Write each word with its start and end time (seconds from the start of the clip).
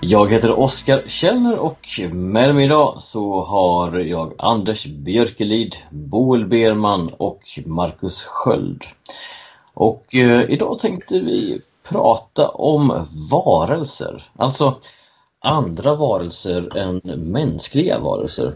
Jag 0.00 0.30
heter 0.30 0.58
Oskar 0.58 1.04
Källner 1.06 1.56
och 1.56 1.88
med 2.12 2.54
mig 2.54 2.64
idag 2.64 3.02
så 3.02 3.44
har 3.44 3.98
jag 3.98 4.34
Anders 4.38 4.86
Björkelid, 4.86 5.76
Boel 5.90 6.46
Berman 6.46 7.08
och 7.16 7.42
Marcus 7.66 8.24
Sköld. 8.24 8.84
Och 9.74 10.14
eh, 10.14 10.50
idag 10.50 10.78
tänkte 10.78 11.20
vi 11.20 11.60
prata 11.88 12.48
om 12.48 13.06
varelser, 13.30 14.22
alltså 14.36 14.76
andra 15.40 15.94
varelser 15.94 16.76
än 16.76 17.00
mänskliga 17.32 17.98
varelser. 17.98 18.54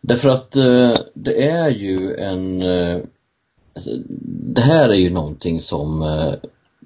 Därför 0.00 0.28
att 0.28 0.56
eh, 0.56 0.94
det 1.14 1.48
är 1.48 1.70
ju 1.70 2.14
en 2.14 2.62
eh, 2.62 3.02
alltså, 3.74 3.90
det 4.54 4.60
här 4.60 4.88
är 4.88 4.98
ju 4.98 5.10
någonting 5.10 5.60
som 5.60 6.02
eh, 6.02 6.34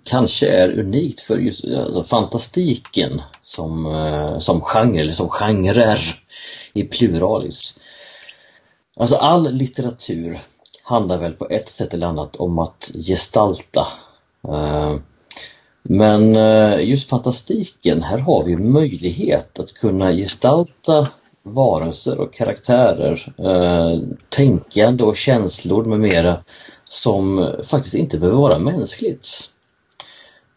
kanske 0.04 0.48
är 0.48 0.78
unikt 0.78 1.20
för 1.20 1.38
just 1.38 1.64
alltså, 1.64 2.02
fantastiken 2.02 3.22
som, 3.42 3.86
eh, 3.86 4.38
som 4.38 4.60
genre, 4.60 5.00
eller 5.00 5.12
som 5.12 5.28
genrer 5.28 6.22
i 6.72 6.82
pluralis. 6.84 7.80
Alltså 8.96 9.16
all 9.16 9.52
litteratur 9.52 10.38
handlar 10.82 11.18
väl 11.18 11.32
på 11.32 11.48
ett 11.50 11.68
sätt 11.68 11.94
eller 11.94 12.06
annat 12.06 12.36
om 12.36 12.58
att 12.58 12.90
gestalta. 12.94 13.86
Eh, 14.48 14.94
men 15.82 16.36
eh, 16.36 16.80
just 16.80 17.08
fantastiken, 17.08 18.02
här 18.02 18.18
har 18.18 18.44
vi 18.44 18.56
möjlighet 18.56 19.58
att 19.58 19.72
kunna 19.72 20.12
gestalta 20.12 21.08
varelser 21.42 22.20
och 22.20 22.34
karaktärer, 22.34 23.34
eh, 23.38 24.00
tänkande 24.28 25.04
och 25.04 25.16
känslor 25.16 25.84
med 25.84 26.00
mera 26.00 26.44
som 26.84 27.54
faktiskt 27.64 27.94
inte 27.94 28.18
behöver 28.18 28.38
vara 28.38 28.58
mänskligt. 28.58 29.50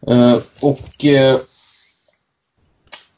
Uh, 0.09 0.39
och 0.59 1.05
uh, 1.05 1.39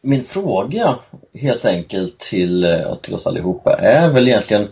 min 0.02 0.24
fråga 0.24 0.96
helt 1.34 1.66
enkelt 1.66 2.20
till, 2.20 2.66
uh, 2.66 2.96
till 2.96 3.14
oss 3.14 3.28
allihopa 3.28 3.74
är 3.74 4.10
väl 4.10 4.28
egentligen, 4.28 4.68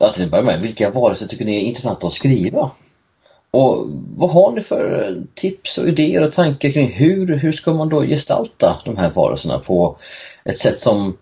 alltså 0.00 0.22
ni 0.22 0.28
börjar 0.28 0.44
med, 0.44 0.60
vilka 0.60 0.90
varelser 0.90 1.26
tycker 1.26 1.44
ni 1.44 1.56
är 1.56 1.60
intressanta 1.60 2.06
att 2.06 2.12
skriva? 2.12 2.70
Och 3.50 3.86
vad 4.16 4.30
har 4.30 4.52
ni 4.52 4.60
för 4.60 5.16
tips 5.34 5.78
och 5.78 5.88
idéer 5.88 6.22
och 6.22 6.32
tankar 6.32 6.70
kring 6.70 6.92
hur, 6.92 7.36
hur 7.36 7.52
ska 7.52 7.74
man 7.74 7.88
då 7.88 8.02
gestalta 8.02 8.80
de 8.84 8.96
här 8.96 9.10
varelserna 9.10 9.58
på 9.58 9.98
ett 10.44 10.58
sätt 10.58 10.78
som 10.78 11.16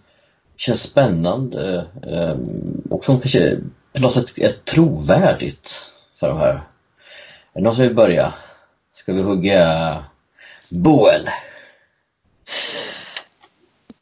känns 0.57 0.83
spännande 0.83 1.87
ehm, 2.07 2.83
och 2.91 3.05
som 3.05 3.21
kanske 3.21 3.59
på 3.93 4.03
något 4.03 4.13
sätt 4.13 4.39
är 4.39 4.49
trovärdigt 4.49 5.93
för 6.21 6.29
de 6.29 6.39
här. 6.39 6.53
Är 6.53 6.61
det 7.55 7.61
någon 7.61 7.75
som 7.75 7.83
vill 7.83 7.95
börja? 7.95 8.35
Ska 8.97 9.13
vi 9.13 9.23
hugga 9.23 10.05
Boel? 10.69 11.31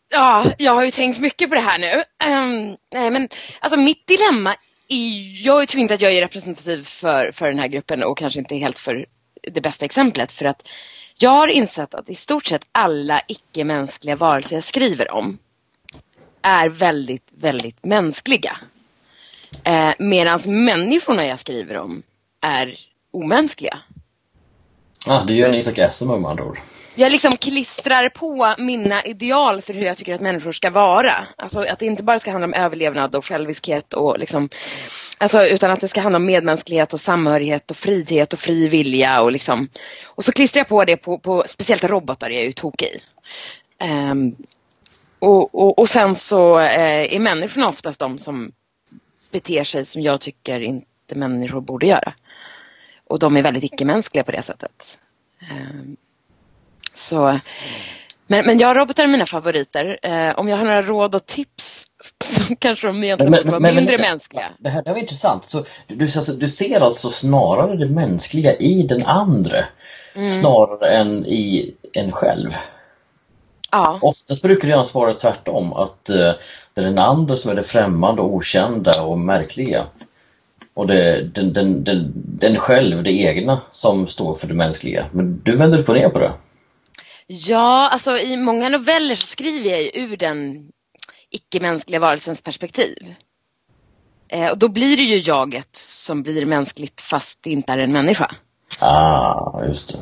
Ja, 0.09 0.45
jag 0.59 0.75
har 0.75 0.85
ju 0.85 0.91
tänkt 0.91 1.19
mycket 1.21 1.49
på 1.49 1.55
det 1.55 1.61
här 1.61 1.79
nu. 1.79 2.05
Um, 2.31 2.77
nej 2.93 3.11
men 3.11 3.29
alltså 3.61 3.81
mitt 3.81 4.07
dilemma 4.07 4.55
är, 4.89 5.47
jag 5.47 5.69
tror 5.69 5.81
inte 5.81 5.95
att 5.95 6.01
jag 6.01 6.13
är 6.13 6.21
representativ 6.21 6.85
för, 6.85 7.31
för 7.33 7.49
den 7.49 7.59
här 7.59 7.69
gruppen 7.69 8.03
och 8.03 8.19
kanske 8.19 8.39
inte 8.41 8.57
helt 8.57 8.79
för 8.79 9.07
det 9.43 9.61
bästa 9.61 9.85
exemplet 9.85 10.33
för 10.33 10.45
att 10.45 10.69
jag 11.19 11.31
har 11.31 11.49
insett 11.49 11.95
att 11.95 12.11
i 12.11 12.15
stort 12.15 12.47
sett 12.47 12.67
alla 12.73 13.21
icke-mänskliga 13.29 14.17
varelser 14.17 14.57
jag 14.57 14.65
skriver 14.65 15.13
om 15.13 15.39
är 16.43 16.69
väldigt, 16.69 17.29
väldigt 17.31 17.85
mänskliga. 17.85 18.59
Eh, 19.65 19.95
Medan 19.99 20.65
människorna 20.65 21.27
jag 21.27 21.39
skriver 21.39 21.77
om 21.77 22.03
är 22.41 22.77
omänskliga. 23.11 23.83
Ja, 25.07 25.21
ah, 25.21 25.25
du 25.25 25.37
gör 25.37 25.49
en 25.49 25.55
Isak 25.55 25.79
Asimov 25.79 26.21
med 26.21 26.31
andra 26.31 26.45
ord. 26.45 26.59
Jag 26.95 27.13
liksom 27.13 27.37
klistrar 27.37 28.09
på 28.09 28.55
mina 28.59 29.03
ideal 29.03 29.63
för 29.63 29.75
hur 29.75 29.83
jag 29.83 29.97
tycker 29.97 30.15
att 30.15 30.21
människor 30.21 30.53
ska 30.53 30.71
vara. 30.71 31.13
Alltså 31.37 31.61
att 31.61 31.79
det 31.79 31.87
inte 31.87 32.03
bara 32.03 32.19
ska 32.19 32.31
handla 32.31 32.47
om 32.47 32.55
överlevnad 32.55 33.15
och 33.15 33.27
själviskhet 33.27 33.95
och 33.95 34.19
liksom 34.19 34.49
Alltså 35.19 35.47
utan 35.47 35.71
att 35.71 35.81
det 35.81 35.89
ska 35.89 36.01
handla 36.01 36.17
om 36.17 36.25
medmänsklighet 36.25 36.95
och 36.95 37.01
samhörighet 37.01 37.71
och 37.71 37.77
frihet 37.77 38.33
och 38.33 38.39
fri 38.39 38.69
vilja 38.69 39.21
och 39.21 39.33
liksom 39.33 39.69
Och 40.05 40.25
så 40.25 40.33
klistrar 40.33 40.61
jag 40.61 40.69
på 40.69 40.85
det 40.85 40.97
på, 40.97 41.19
på 41.19 41.45
speciellt 41.47 41.85
robotar 41.85 42.31
jag 42.31 42.41
är 42.41 42.47
ju 42.47 42.53
tokig 42.53 42.87
i. 42.87 43.01
Um, 43.85 44.37
och, 45.19 45.55
och, 45.55 45.79
och, 45.79 45.89
sen 45.89 46.15
så 46.15 46.59
eh, 46.59 47.15
är 47.15 47.19
människorna 47.19 47.69
oftast 47.69 48.01
de 48.01 48.19
som 48.19 48.53
beter 49.33 49.65
sig 49.65 49.85
som 49.85 50.03
jag 50.03 50.21
tycker 50.21 50.61
inte 50.61 51.15
människor 51.15 51.61
borde 51.61 51.87
göra. 51.87 52.15
Och 53.09 53.19
de 53.19 53.37
är 53.37 53.43
väldigt 53.43 53.65
icke-mänskliga 53.65 54.25
på 54.25 54.33
det 54.33 54.43
sättet. 54.43 54.99
Ehm, 55.51 55.97
så, 56.95 57.39
men, 58.27 58.47
men 58.47 58.59
jag 58.59 58.77
robotar 58.77 59.05
är 59.05 59.09
mina 59.09 59.27
favoriter. 59.27 59.99
Ehm, 60.03 60.35
om 60.37 60.49
jag 60.49 60.57
har 60.57 60.65
några 60.65 60.83
råd 60.83 61.15
och 61.15 61.27
tips 61.27 61.87
så 62.25 62.57
kanske 62.57 62.87
de 62.87 63.05
egentligen 63.05 63.31
men, 63.31 63.39
borde 63.39 63.51
vara 63.51 63.75
mindre 63.75 63.99
men, 63.99 64.11
mänskliga. 64.11 64.49
Det 64.59 64.71
här, 64.71 64.83
det 64.83 64.89
här 64.91 64.95
var 64.95 65.01
intressant. 65.01 65.45
Så 65.45 65.65
du, 65.87 66.07
du 66.39 66.49
ser 66.49 66.81
alltså 66.81 67.11
snarare 67.11 67.77
det 67.77 67.87
mänskliga 67.87 68.57
i 68.57 68.83
den 68.83 69.07
andra 69.07 69.65
mm. 70.15 70.29
snarare 70.29 70.99
än 70.99 71.27
i 71.27 71.75
en 71.93 72.13
själv? 72.13 72.51
Ja. 73.71 73.99
Oftast 74.03 74.43
brukar 74.43 74.69
det 74.69 74.75
annars 74.75 74.95
vara 74.95 75.15
tvärtom, 75.15 75.73
att 75.73 76.11
uh, 76.11 76.33
det 76.75 76.81
är 76.81 76.85
den 76.85 76.99
andra 76.99 77.37
som 77.37 77.51
är 77.51 77.55
det 77.55 77.63
främmande, 77.63 78.23
okända 78.23 79.03
och 79.03 79.19
märkliga 79.19 79.85
och 80.75 80.87
det, 80.87 81.29
den, 81.35 81.53
den, 81.53 81.85
den, 81.85 82.13
den 82.15 82.57
själv, 82.57 83.03
det 83.03 83.13
egna, 83.13 83.61
som 83.71 84.07
står 84.07 84.35
för 84.35 84.47
det 84.47 84.55
mänskliga. 84.55 85.07
Men 85.13 85.41
du 85.45 85.57
vänder 85.57 85.79
upp 85.79 85.89
och 85.89 85.95
ner 85.95 86.09
på 86.09 86.19
det. 86.19 86.33
Ja, 87.27 87.89
alltså 87.89 88.17
i 88.17 88.37
många 88.37 88.69
noveller 88.69 89.15
så 89.15 89.27
skriver 89.27 89.71
jag 89.71 89.83
ju 89.83 89.91
ur 89.95 90.17
den 90.17 90.69
icke-mänskliga 91.31 92.01
varelsens 92.01 92.43
perspektiv. 92.43 93.15
Eh, 94.29 94.51
och 94.51 94.59
då 94.59 94.69
blir 94.69 94.97
det 94.97 95.03
ju 95.03 95.17
jaget 95.19 95.77
som 95.77 96.23
blir 96.23 96.47
mänskligt 96.47 97.01
fast 97.01 97.43
det 97.43 97.51
inte 97.51 97.73
är 97.73 97.79
en 97.79 97.93
människa. 97.93 98.37
Ah, 98.79 99.65
just 99.67 99.93
det. 99.93 99.99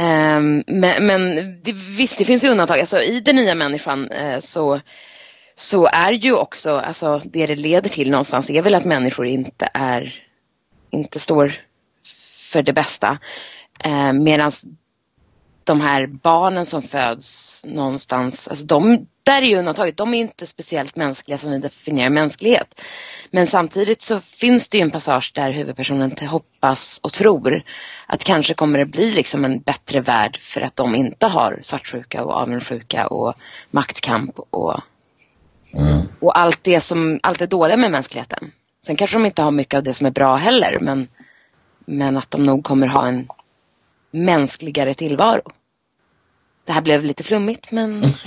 Eh, 0.00 0.40
men, 0.66 1.06
men 1.06 1.34
det, 1.62 1.72
visst, 1.72 2.18
det 2.18 2.24
finns 2.24 2.44
ju 2.44 2.48
undantag. 2.48 2.80
Alltså, 2.80 2.98
I 2.98 3.20
den 3.20 3.36
nya 3.36 3.54
människan 3.54 4.10
eh, 4.10 4.38
så 4.38 4.80
så 5.56 5.86
är 5.86 6.12
ju 6.12 6.34
också, 6.34 6.76
alltså 6.76 7.20
det 7.24 7.46
det 7.46 7.56
leder 7.56 7.88
till 7.88 8.10
någonstans 8.10 8.50
är 8.50 8.62
väl 8.62 8.74
att 8.74 8.84
människor 8.84 9.26
inte 9.26 9.68
är, 9.74 10.14
inte 10.90 11.20
står 11.20 11.52
för 12.52 12.62
det 12.62 12.72
bästa. 12.72 13.18
Eh, 13.84 14.12
Medan 14.12 14.50
de 15.64 15.80
här 15.80 16.06
barnen 16.06 16.64
som 16.64 16.82
föds 16.82 17.62
någonstans, 17.64 18.48
alltså 18.48 18.66
de, 18.66 19.06
där 19.22 19.42
är 19.42 19.46
ju 19.46 19.56
undantaget, 19.56 19.96
de 19.96 20.14
är 20.14 20.18
inte 20.18 20.46
speciellt 20.46 20.96
mänskliga 20.96 21.38
som 21.38 21.50
vi 21.50 21.58
definierar 21.58 22.10
mänsklighet. 22.10 22.80
Men 23.30 23.46
samtidigt 23.46 24.00
så 24.00 24.20
finns 24.20 24.68
det 24.68 24.78
ju 24.78 24.82
en 24.82 24.90
passage 24.90 25.32
där 25.34 25.52
huvudpersonen 25.52 26.16
hoppas 26.28 27.00
och 27.02 27.12
tror 27.12 27.62
att 28.06 28.24
kanske 28.24 28.54
kommer 28.54 28.78
det 28.78 28.86
bli 28.86 29.10
liksom 29.10 29.44
en 29.44 29.60
bättre 29.60 30.00
värld 30.00 30.38
för 30.40 30.60
att 30.60 30.76
de 30.76 30.94
inte 30.94 31.26
har 31.26 31.58
svartsjuka 31.62 32.24
och 32.24 32.32
avundsjuka 32.32 33.06
och 33.06 33.34
maktkamp 33.70 34.38
och 34.50 34.80
Mm. 35.76 36.08
Och 36.20 36.38
allt 36.38 36.64
det, 36.64 36.80
som, 36.80 37.20
allt 37.22 37.38
det 37.38 37.46
dåliga 37.46 37.76
med 37.76 37.90
mänskligheten. 37.90 38.52
Sen 38.86 38.96
kanske 38.96 39.16
de 39.16 39.26
inte 39.26 39.42
har 39.42 39.50
mycket 39.50 39.74
av 39.74 39.82
det 39.82 39.94
som 39.94 40.06
är 40.06 40.10
bra 40.10 40.36
heller 40.36 40.78
men, 40.80 41.08
men 41.84 42.16
att 42.16 42.30
de 42.30 42.44
nog 42.44 42.64
kommer 42.64 42.86
ha 42.86 43.08
en 43.08 43.28
mänskligare 44.10 44.94
tillvaro. 44.94 45.42
Det 46.64 46.72
här 46.72 46.80
blev 46.80 47.04
lite 47.04 47.22
flummigt 47.22 47.72
men 47.72 48.04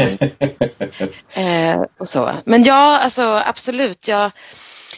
eh, 1.33 1.81
och 1.97 2.09
så. 2.09 2.33
Men 2.45 2.63
ja, 2.63 2.99
alltså 2.99 3.41
absolut. 3.45 4.07
Jag, 4.07 4.31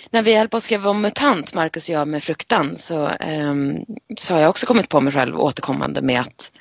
när 0.10 0.22
vi 0.22 0.36
höll 0.38 0.50
på 0.50 0.58
att 0.58 0.64
skriva 0.64 0.90
om 0.90 1.02
MUTANT, 1.02 1.54
Marcus 1.54 1.90
och 1.90 1.96
jag 1.96 2.08
med 2.08 2.24
fruktan, 2.24 2.76
så, 2.76 3.08
eh, 3.10 3.56
så 4.18 4.34
har 4.34 4.42
jag 4.42 4.50
också 4.50 4.66
kommit 4.66 4.90
på 4.90 5.02
mig 5.02 5.14
själv 5.14 5.40
återkommande 5.40 6.02
med 6.02 6.22
att, 6.22 6.52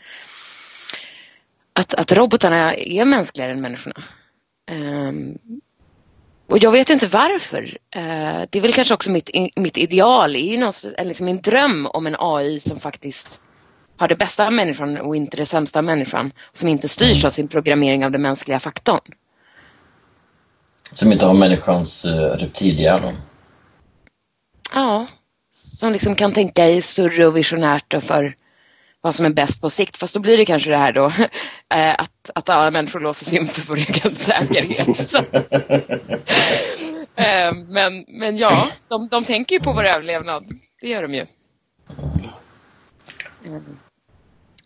att, 1.73 1.95
att 1.95 2.13
robotarna 2.13 2.75
är 2.75 3.05
mänskligare 3.05 3.53
än 3.53 3.61
människorna. 3.61 4.05
Um, 4.71 5.39
och 6.49 6.59
jag 6.59 6.73
vet 6.73 6.91
inte 6.91 7.07
varför. 7.07 7.63
Eh, 7.95 8.43
det 8.51 8.59
är 8.59 8.61
väl 8.61 8.73
kanske 8.73 8.95
också 8.95 9.11
mitt, 9.11 9.31
mitt 9.57 9.79
ideal, 9.79 10.37
är 10.37 10.53
ju 10.53 10.59
något, 10.59 10.85
liksom 10.99 11.27
min 11.27 11.41
dröm 11.41 11.87
om 11.87 12.07
en 12.07 12.17
AI 12.19 12.61
som 12.61 12.81
faktiskt 12.81 13.41
har 13.97 14.09
det 14.09 14.17
bästa 14.17 14.47
av 14.47 14.53
människan 14.53 14.97
och 14.97 15.17
inte 15.17 15.37
det 15.37 15.47
sämsta 15.47 15.79
av 15.79 15.85
människan. 15.85 16.33
Som 16.53 16.69
inte 16.69 16.89
styrs 16.89 17.25
av 17.25 17.31
sin 17.31 17.49
programmering 17.49 18.05
av 18.05 18.11
den 18.11 18.23
mänskliga 18.23 18.61
faktorn. 18.61 19.01
Som 20.93 21.13
inte 21.13 21.27
har 21.27 21.35
människans 21.35 22.05
uh, 22.05 22.13
reptilhjärna. 22.13 23.13
Ja, 24.75 25.07
som 25.53 25.93
liksom 25.93 26.15
kan 26.15 26.33
tänka 26.33 26.69
i 26.69 26.83
större 26.83 27.27
och 27.27 27.37
visionärt 27.37 27.95
och 27.95 28.03
för 28.03 28.35
vad 29.09 29.15
som 29.15 29.27
är 29.27 29.31
bäst 29.31 29.61
på 29.61 29.71
sikt. 29.71 29.97
Fast 29.97 30.15
då 30.15 30.21
blir 30.21 30.39
det 30.39 30.45
kanske 30.45 30.71
det 30.71 30.77
här 30.77 30.93
då 30.93 31.05
eh, 31.75 31.95
att, 31.99 32.31
att 32.35 32.49
alla 32.49 32.71
människor 32.71 33.01
låses 33.01 33.33
in 33.33 33.49
för 33.49 33.63
vår 33.63 33.77
egen 33.77 34.17
säkerhet. 34.17 35.15
Eh, 37.17 37.55
men, 37.69 38.05
men 38.09 38.37
ja, 38.37 38.69
de, 38.89 39.09
de 39.09 39.25
tänker 39.25 39.57
ju 39.57 39.61
på 39.61 39.73
vår 39.73 39.85
överlevnad. 39.85 40.45
Det 40.81 40.89
gör 40.89 41.03
de 41.03 41.15
ju. 41.15 41.27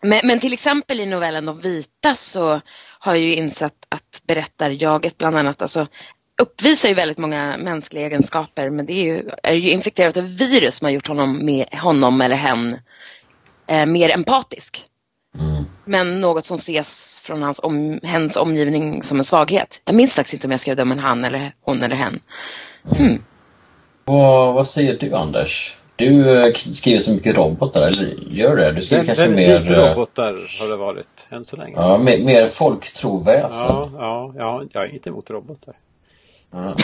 Men, 0.01 0.19
men, 0.23 0.39
till 0.39 0.53
exempel 0.53 0.99
i 0.99 1.05
novellen 1.05 1.45
De 1.45 1.59
vita 1.59 2.15
så 2.15 2.61
har 2.99 3.15
jag 3.15 3.23
ju 3.23 3.35
insett 3.35 3.85
att 3.89 4.21
berättarjaget 4.27 5.17
bland 5.17 5.37
annat 5.37 5.61
alltså, 5.61 5.87
uppvisar 6.41 6.89
ju 6.89 6.95
väldigt 6.95 7.17
många 7.17 7.57
mänskliga 7.57 8.05
egenskaper 8.05 8.69
men 8.69 8.85
det 8.85 8.93
är 8.93 9.03
ju, 9.03 9.29
är 9.43 9.53
ju 9.53 9.69
infekterat 9.69 10.17
av 10.17 10.37
virus 10.37 10.75
som 10.75 10.85
har 10.85 10.91
gjort 10.91 11.07
honom, 11.07 11.45
med, 11.45 11.65
honom 11.75 12.21
eller 12.21 12.35
hen 12.35 12.77
eh, 13.67 13.85
mer 13.85 14.09
empatisk. 14.09 14.85
Mm. 15.39 15.63
Men 15.85 16.21
något 16.21 16.45
som 16.45 16.57
ses 16.57 17.21
från 17.25 17.41
hans 17.41 17.59
om, 17.63 17.99
hens 18.03 18.37
omgivning 18.37 19.03
som 19.03 19.17
en 19.17 19.23
svaghet. 19.23 19.81
Jag 19.85 19.95
minns 19.95 20.15
faktiskt 20.15 20.33
inte 20.33 20.47
om 20.47 20.51
jag 20.51 20.59
skrev 20.59 20.75
det 20.75 20.81
om 20.81 20.91
en 20.91 20.99
han 20.99 21.25
eller 21.25 21.53
hon 21.61 21.83
eller 21.83 21.95
hen. 21.95 22.19
Hmm. 22.97 23.23
Vad, 24.05 24.53
vad 24.53 24.67
säger 24.67 24.97
du 24.97 25.13
Anders? 25.13 25.77
Du 25.95 26.39
eh, 26.45 26.53
skriver 26.53 26.99
så 26.99 27.13
mycket 27.13 27.37
robotar, 27.37 27.87
eller 27.87 28.15
gör 28.31 28.55
det? 28.55 28.71
Du 28.71 28.81
skriver 28.81 29.05
kanske 29.05 29.27
mer... 29.27 29.71
Eh, 29.71 29.77
robotar 29.77 30.33
har 30.61 30.69
det 30.69 30.75
varit 30.75 31.27
än 31.29 31.45
så 31.45 31.55
länge. 31.55 31.75
Ja, 31.75 31.97
mer, 31.97 32.25
mer 32.25 32.45
folktroväsen. 32.45 33.75
Ja, 33.75 33.91
ja, 33.97 34.33
ja, 34.37 34.63
jag 34.71 34.83
är 34.83 34.93
inte 34.93 35.09
emot 35.09 35.29
robotar. 35.29 35.73
Ja. 36.51 36.75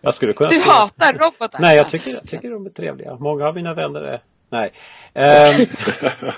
jag 0.00 0.14
skulle 0.14 0.32
kunna 0.32 0.50
du 0.50 0.60
hatar 0.60 1.12
robotar? 1.12 1.60
Nej, 1.60 1.76
jag 1.76 1.90
tycker, 1.90 2.10
jag 2.10 2.28
tycker 2.28 2.50
de 2.50 2.66
är 2.66 2.70
trevliga. 2.70 3.16
Många 3.16 3.48
av 3.48 3.54
mina 3.54 3.74
vänner 3.74 4.00
är... 4.00 4.22
Nej. 4.52 4.72
Um... 5.14 5.66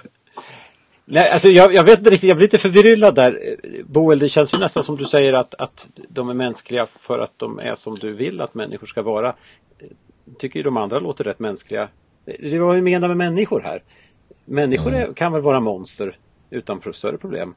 Nej, 1.05 1.31
alltså 1.32 1.49
jag, 1.49 1.75
jag, 1.75 1.84
vet 1.84 1.99
inte 1.99 2.11
riktigt, 2.11 2.28
jag 2.28 2.37
blir 2.37 2.46
lite 2.46 2.58
förbryllad 2.58 3.14
där. 3.14 3.56
Boel, 3.84 4.19
det 4.19 4.28
känns 4.28 4.55
ju 4.55 4.58
nästan 4.58 4.84
som 4.84 4.96
du 4.96 5.05
säger 5.05 5.32
att, 5.32 5.55
att 5.55 5.87
de 6.08 6.28
är 6.28 6.34
mänskliga 6.34 6.87
för 6.87 7.19
att 7.19 7.38
de 7.38 7.58
är 7.58 7.75
som 7.75 7.94
du 7.94 8.12
vill 8.12 8.40
att 8.40 8.55
människor 8.55 8.87
ska 8.87 9.02
vara. 9.02 9.34
Tycker 10.38 10.58
ju 10.58 10.62
de 10.62 10.76
andra 10.76 10.99
låter 10.99 11.25
rätt 11.25 11.38
mänskliga. 11.38 11.88
Det 12.25 12.58
var 12.58 12.75
ju 12.75 12.82
menar 12.82 13.08
med 13.08 13.16
människor 13.16 13.61
här. 13.61 13.82
Människor 14.44 14.94
är, 14.94 15.12
kan 15.12 15.32
väl 15.32 15.43
vara 15.43 15.60
monster 15.60 16.17
utan 16.50 16.81
större 16.93 17.19
problem. 17.19 17.55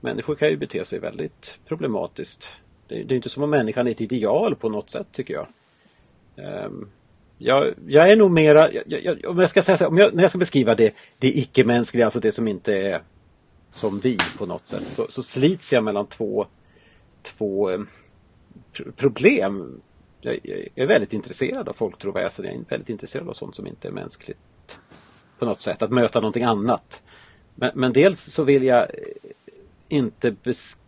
Människor 0.00 0.34
kan 0.34 0.48
ju 0.48 0.56
bete 0.56 0.84
sig 0.84 0.98
väldigt 0.98 1.58
problematiskt. 1.68 2.48
Det, 2.88 3.02
det 3.02 3.14
är 3.14 3.16
inte 3.16 3.28
som 3.28 3.42
om 3.42 3.50
människan 3.50 3.86
är 3.86 3.90
ett 3.90 4.00
ideal 4.00 4.54
på 4.54 4.68
något 4.68 4.90
sätt 4.90 5.06
tycker 5.12 5.34
jag. 5.34 5.46
Um, 6.66 6.90
jag, 7.44 7.74
jag, 7.86 8.10
är 8.10 8.16
nog 8.16 8.30
mera, 8.30 8.72
jag, 8.72 8.84
jag, 8.86 9.24
om 9.24 9.38
jag 9.38 9.50
ska 9.50 9.62
säga 9.62 9.76
så, 9.76 9.86
om 9.86 9.98
jag, 9.98 10.14
när 10.14 10.22
jag 10.22 10.30
ska 10.30 10.38
beskriva 10.38 10.74
det, 10.74 10.94
det 11.18 11.38
icke-mänskliga, 11.38 12.04
alltså 12.04 12.20
det 12.20 12.32
som 12.32 12.48
inte 12.48 12.72
är 12.72 13.02
som 13.70 14.00
vi 14.00 14.18
på 14.38 14.46
något 14.46 14.64
sätt, 14.64 14.84
så, 14.96 15.06
så 15.10 15.22
slits 15.22 15.72
jag 15.72 15.84
mellan 15.84 16.06
två, 16.06 16.46
två 17.22 17.70
eh, 17.70 17.80
problem. 18.96 19.82
Jag, 20.20 20.38
jag, 20.42 20.68
är 20.74 20.86
väldigt 20.86 21.12
intresserad 21.12 21.68
av 21.68 21.72
folktroväsen, 21.72 22.44
jag 22.44 22.54
är 22.54 22.64
väldigt 22.68 22.88
intresserad 22.88 23.28
av 23.28 23.34
sånt 23.34 23.56
som 23.56 23.66
inte 23.66 23.88
är 23.88 23.92
mänskligt 23.92 24.38
på 25.38 25.44
något 25.44 25.62
sätt, 25.62 25.82
att 25.82 25.90
möta 25.90 26.20
någonting 26.20 26.44
annat. 26.44 27.02
Men, 27.54 27.70
men 27.74 27.92
dels 27.92 28.20
så 28.20 28.44
vill 28.44 28.62
jag 28.62 28.82
eh, 28.82 28.88
inte 29.88 30.36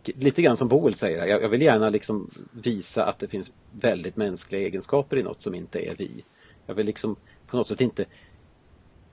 lite 0.03 0.41
grann 0.41 0.57
som 0.57 0.67
Boel 0.67 0.95
säger, 0.95 1.25
jag, 1.25 1.43
jag 1.43 1.49
vill 1.49 1.61
gärna 1.61 1.89
liksom 1.89 2.29
visa 2.63 3.05
att 3.05 3.19
det 3.19 3.27
finns 3.27 3.51
väldigt 3.81 4.15
mänskliga 4.15 4.61
egenskaper 4.61 5.17
i 5.17 5.23
något 5.23 5.41
som 5.41 5.55
inte 5.55 5.79
är 5.79 5.95
vi. 5.97 6.23
Jag 6.67 6.75
vill 6.75 6.85
liksom 6.85 7.15
på 7.47 7.57
något 7.57 7.67
sätt 7.67 7.81
inte 7.81 8.05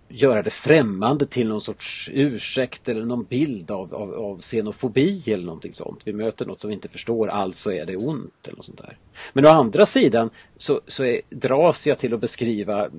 göra 0.08 0.42
det 0.42 0.50
främmande 0.50 1.26
till 1.26 1.48
någon 1.48 1.60
sorts 1.60 2.10
ursäkt 2.12 2.88
eller 2.88 3.04
någon 3.04 3.24
bild 3.24 3.70
av, 3.70 3.94
av, 3.94 4.14
av 4.14 4.40
xenofobi 4.40 5.22
eller 5.26 5.44
någonting 5.44 5.72
sånt. 5.72 6.00
Vi 6.04 6.12
möter 6.12 6.46
något 6.46 6.60
som 6.60 6.68
vi 6.68 6.74
inte 6.74 6.88
förstår, 6.88 7.28
alltså 7.28 7.72
är 7.72 7.86
det 7.86 7.96
ont 7.96 8.46
eller 8.48 8.56
något 8.56 8.66
sånt 8.66 8.78
där. 8.78 8.98
Men 9.32 9.46
å 9.46 9.48
andra 9.48 9.86
sidan 9.86 10.30
så, 10.56 10.80
så 10.86 11.04
är, 11.04 11.20
dras 11.30 11.86
jag 11.86 11.98
till 11.98 12.14
att 12.14 12.20
beskriva 12.20 12.90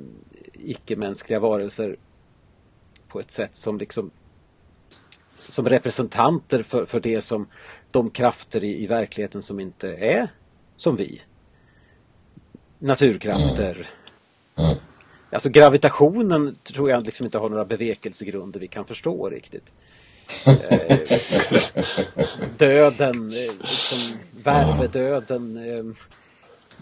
icke-mänskliga 0.53 1.39
varelser 1.39 1.95
på 3.07 3.19
ett 3.19 3.31
sätt 3.31 3.55
som 3.55 3.77
liksom 3.77 4.11
som 5.35 5.69
representanter 5.69 6.63
för, 6.63 6.85
för 6.85 6.99
det 6.99 7.21
som 7.21 7.47
de 7.91 8.09
krafter 8.09 8.63
i, 8.63 8.83
i 8.83 8.87
verkligheten 8.87 9.41
som 9.41 9.59
inte 9.59 9.87
är 9.87 10.27
som 10.75 10.95
vi. 10.95 11.21
Naturkrafter. 12.79 13.75
Mm. 13.75 13.87
Mm. 14.57 14.69
Mm. 14.69 14.79
Alltså 15.31 15.49
gravitationen 15.49 16.55
tror 16.63 16.89
jag 16.89 17.05
liksom 17.05 17.25
inte 17.25 17.37
har 17.37 17.49
några 17.49 17.65
bevekelsegrunder 17.65 18.59
vi 18.59 18.67
kan 18.67 18.85
förstå 18.85 19.29
riktigt. 19.29 19.65
Eh, 20.47 20.99
döden, 22.57 23.15
eh, 23.15 23.53
liksom 23.59 24.17
värmedöden, 24.43 25.57
eh, 25.57 25.85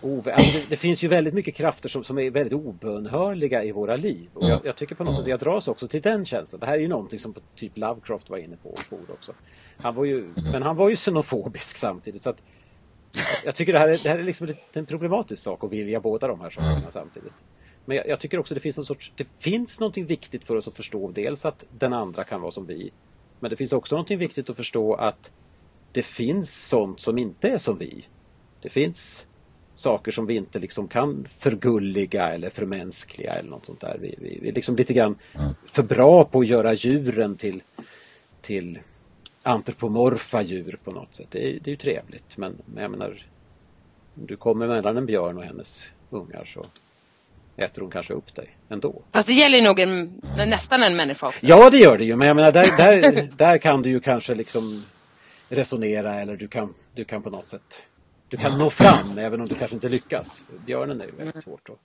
Alltså 0.03 0.59
det, 0.59 0.65
det, 0.69 0.75
finns 0.75 1.03
ju 1.03 1.07
väldigt 1.07 1.33
mycket 1.33 1.55
krafter 1.55 1.89
som, 1.89 2.03
som 2.03 2.19
är 2.19 2.31
väldigt 2.31 2.53
obönhörliga 2.53 3.63
i 3.63 3.71
våra 3.71 3.95
liv. 3.95 4.29
Och 4.33 4.49
jag, 4.49 4.59
jag 4.63 4.75
tycker 4.75 4.95
på 4.95 5.03
något 5.03 5.15
sätt, 5.15 5.27
jag 5.27 5.39
dras 5.39 5.67
också 5.67 5.87
till 5.87 6.01
den 6.01 6.25
känslan. 6.25 6.59
Det 6.59 6.65
här 6.65 6.73
är 6.73 6.79
ju 6.79 6.87
någonting 6.87 7.19
som 7.19 7.35
typ 7.55 7.77
Lovecraft 7.77 8.29
var 8.29 8.37
inne 8.37 8.55
på 8.63 8.75
också. 9.13 9.33
Han 9.77 9.95
var 9.95 10.05
ju, 10.05 10.29
men 10.51 10.63
han 10.63 10.75
var 10.75 10.89
ju 10.89 10.95
xenofobisk 10.95 11.77
samtidigt. 11.77 12.21
Så 12.21 12.29
att, 12.29 12.37
jag 13.45 13.55
tycker 13.55 13.73
det 13.73 13.79
här 13.79 13.87
är, 13.87 14.03
det 14.03 14.09
här 14.09 14.19
är 14.19 14.23
liksom 14.23 14.53
en 14.73 14.85
problematisk 14.85 15.43
sak 15.43 15.63
att 15.63 15.71
vilja 15.71 15.99
båda 15.99 16.27
de 16.27 16.41
här 16.41 16.49
sakerna 16.49 16.91
samtidigt. 16.91 17.33
Men 17.85 17.97
jag, 17.97 18.07
jag, 18.07 18.19
tycker 18.19 18.39
också 18.39 18.53
det 18.53 18.59
finns 18.59 18.77
en 18.77 18.85
sorts, 18.85 19.12
det 19.15 19.27
finns 19.39 19.80
någonting 19.80 20.06
viktigt 20.06 20.44
för 20.44 20.56
oss 20.56 20.68
att 20.68 20.75
förstå. 20.75 21.12
Dels 21.12 21.45
att 21.45 21.63
den 21.77 21.94
andra 21.94 22.24
kan 22.24 22.41
vara 22.41 22.51
som 22.51 22.65
vi. 22.65 22.91
Men 23.39 23.50
det 23.50 23.56
finns 23.56 23.74
också 23.74 23.95
någonting 23.95 24.18
viktigt 24.18 24.50
att 24.50 24.57
förstå 24.57 24.94
att 24.94 25.30
det 25.91 26.03
finns 26.03 26.68
sånt 26.68 27.00
som 27.00 27.18
inte 27.18 27.47
är 27.47 27.57
som 27.57 27.77
vi. 27.77 28.06
Det 28.62 28.69
finns 28.69 29.25
saker 29.74 30.12
som 30.12 30.25
vi 30.25 30.35
inte 30.35 30.59
liksom 30.59 30.88
kan 30.88 31.27
förgulliga 31.39 32.30
eller 32.33 32.50
förmänskliga 32.50 33.33
eller 33.33 33.50
något 33.50 33.65
sånt 33.65 33.81
där. 33.81 33.97
Vi, 34.01 34.15
vi, 34.21 34.39
vi 34.41 34.50
är 34.50 34.53
liksom 34.53 34.75
lite 34.75 34.94
grann 34.94 35.15
för 35.74 35.83
bra 35.83 36.25
på 36.25 36.39
att 36.39 36.47
göra 36.47 36.74
djuren 36.74 37.36
till, 37.36 37.63
till 38.41 38.79
antropomorfa 39.44 40.41
djur 40.41 40.79
på 40.83 40.91
något 40.91 41.15
sätt. 41.15 41.27
Det 41.29 41.47
är, 41.47 41.60
det 41.60 41.67
är 41.67 41.72
ju 41.72 41.77
trevligt 41.77 42.38
men, 42.38 42.55
men 42.65 42.81
jag 42.81 42.91
menar 42.91 43.25
om 44.15 44.25
du 44.25 44.36
kommer 44.36 44.67
mellan 44.67 44.98
en 44.98 45.05
björn 45.05 45.38
och 45.38 45.43
hennes 45.43 45.86
ungar 46.10 46.46
så 46.46 46.62
äter 47.57 47.81
hon 47.81 47.91
kanske 47.91 48.13
upp 48.13 48.36
dig 48.36 48.57
ändå. 48.69 49.01
Fast 49.12 49.27
det 49.27 49.33
gäller 49.33 49.62
nog 49.62 49.79
en, 49.79 50.22
nästan 50.48 50.83
en 50.83 50.95
människa 50.95 51.27
också. 51.27 51.45
Ja 51.45 51.69
det 51.69 51.77
gör 51.77 51.98
det 51.98 52.03
ju 52.03 52.15
men 52.15 52.27
jag 52.27 52.36
menar 52.36 52.51
där, 52.51 52.77
där, 52.77 53.29
där 53.38 53.57
kan 53.57 53.81
du 53.81 53.89
ju 53.89 54.00
kanske 54.00 54.36
liksom 54.36 54.83
resonera 55.50 56.22
eller 56.22 56.38
du 56.38 56.48
kan, 56.48 56.74
du 56.95 57.05
kan 57.05 57.24
på 57.24 57.29
något 57.29 57.48
sätt 57.48 57.81
du 58.27 58.38
kan 58.38 58.60
nå 58.60 58.69
fram 58.69 59.17
även 59.17 59.41
om 59.41 59.48
du 59.48 59.55
kanske 59.55 59.75
inte 59.75 59.89
lyckas. 59.89 60.43
Björnen 60.65 61.01
är 61.01 61.05
ju 61.05 61.12
väldigt 61.12 61.36
mm. 61.36 61.41
svårt 61.41 61.69
att 61.69 61.79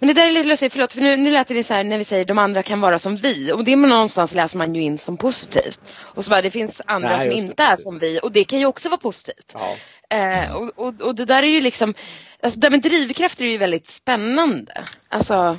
men 0.00 0.06
det 0.06 0.14
där 0.14 0.26
är 0.26 0.32
lite 0.32 0.48
lustigt, 0.48 0.72
förlåt, 0.72 0.92
för 0.92 1.00
nu, 1.00 1.16
nu 1.16 1.30
lät 1.30 1.48
det 1.48 1.64
så 1.64 1.74
här 1.74 1.84
när 1.84 1.98
vi 1.98 2.04
säger 2.04 2.24
de 2.24 2.38
andra 2.38 2.62
kan 2.62 2.80
vara 2.80 2.98
som 2.98 3.16
vi. 3.16 3.52
Och 3.52 3.64
det 3.64 3.76
någonstans 3.76 4.34
läser 4.34 4.58
man 4.58 4.74
ju 4.74 4.82
in 4.82 4.98
som 4.98 5.16
positivt. 5.16 5.80
Och 5.96 6.24
så 6.24 6.30
bara, 6.30 6.42
det 6.42 6.50
finns 6.50 6.82
andra 6.86 7.16
Nej, 7.16 7.20
som 7.20 7.32
inte 7.32 7.62
är 7.62 7.76
som 7.76 7.98
vi 7.98 8.20
och 8.22 8.32
det 8.32 8.44
kan 8.44 8.58
ju 8.58 8.66
också 8.66 8.88
vara 8.88 9.00
positivt. 9.00 9.54
Ja. 9.54 9.76
Eh, 10.16 10.56
och, 10.56 10.70
och, 10.76 11.00
och, 11.00 11.14
det 11.14 11.24
där 11.24 11.42
är 11.42 11.46
ju 11.46 11.60
liksom, 11.60 11.94
alltså 12.42 12.60
det 12.60 12.66
där 12.66 12.70
med 12.70 12.82
drivkrafter 12.82 13.44
är 13.44 13.50
ju 13.50 13.56
väldigt 13.56 13.88
spännande. 13.88 14.84
Alltså, 15.08 15.58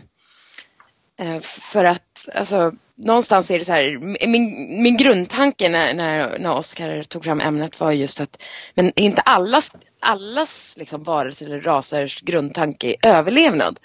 eh, 1.20 1.40
för 1.40 1.86
att, 1.86 2.30
alltså 2.36 2.72
någonstans 2.96 3.52
är 3.52 3.60
det 3.60 3.66
så 3.66 3.72
här, 3.72 3.98
min, 4.28 4.84
min 4.84 4.98
grundtanke 4.98 5.70
när, 5.70 5.94
när, 5.94 6.40
när 6.40 6.54
Oskar 6.54 7.04
tog 7.04 7.24
fram 7.24 7.40
ämnet 7.40 7.80
var 7.80 7.92
just 7.92 8.22
att, 8.22 8.44
men 8.74 8.92
inte 8.96 9.22
allas, 9.22 9.72
allas 10.00 10.74
liksom 10.78 11.04
varelser 11.04 11.46
eller 11.46 11.62
rasers 11.62 12.22
grundtanke 12.22 12.96
är 13.02 13.10
överlevnad. 13.10 13.80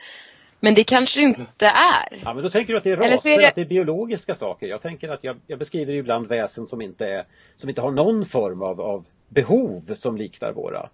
Men 0.61 0.75
det 0.75 0.85
kanske 0.85 1.23
inte 1.23 1.67
är. 1.67 2.21
Ja 2.25 2.35
men 2.35 2.43
då 2.43 2.51
tänker 2.51 2.73
du 2.73 2.79
att 2.79 2.85
det 2.85 2.91
är 2.91 2.97
raser, 2.97 3.31
är 3.31 3.39
det... 3.39 3.49
att 3.49 3.55
det 3.55 3.61
är 3.61 3.65
biologiska 3.65 4.35
saker. 4.35 4.67
Jag 4.67 4.83
tänker 4.83 5.09
att 5.09 5.25
jag, 5.25 5.37
jag 5.47 5.59
beskriver 5.59 5.93
ibland 5.93 6.27
väsen 6.27 6.67
som 6.67 6.83
inte, 6.83 7.07
är, 7.07 7.25
som 7.57 7.69
inte 7.69 7.81
har 7.81 7.91
någon 7.91 8.27
form 8.27 8.63
av, 8.63 8.81
av 8.81 9.05
behov 9.29 9.95
som 9.95 10.17
liknar 10.17 10.53
våra. 10.53 10.89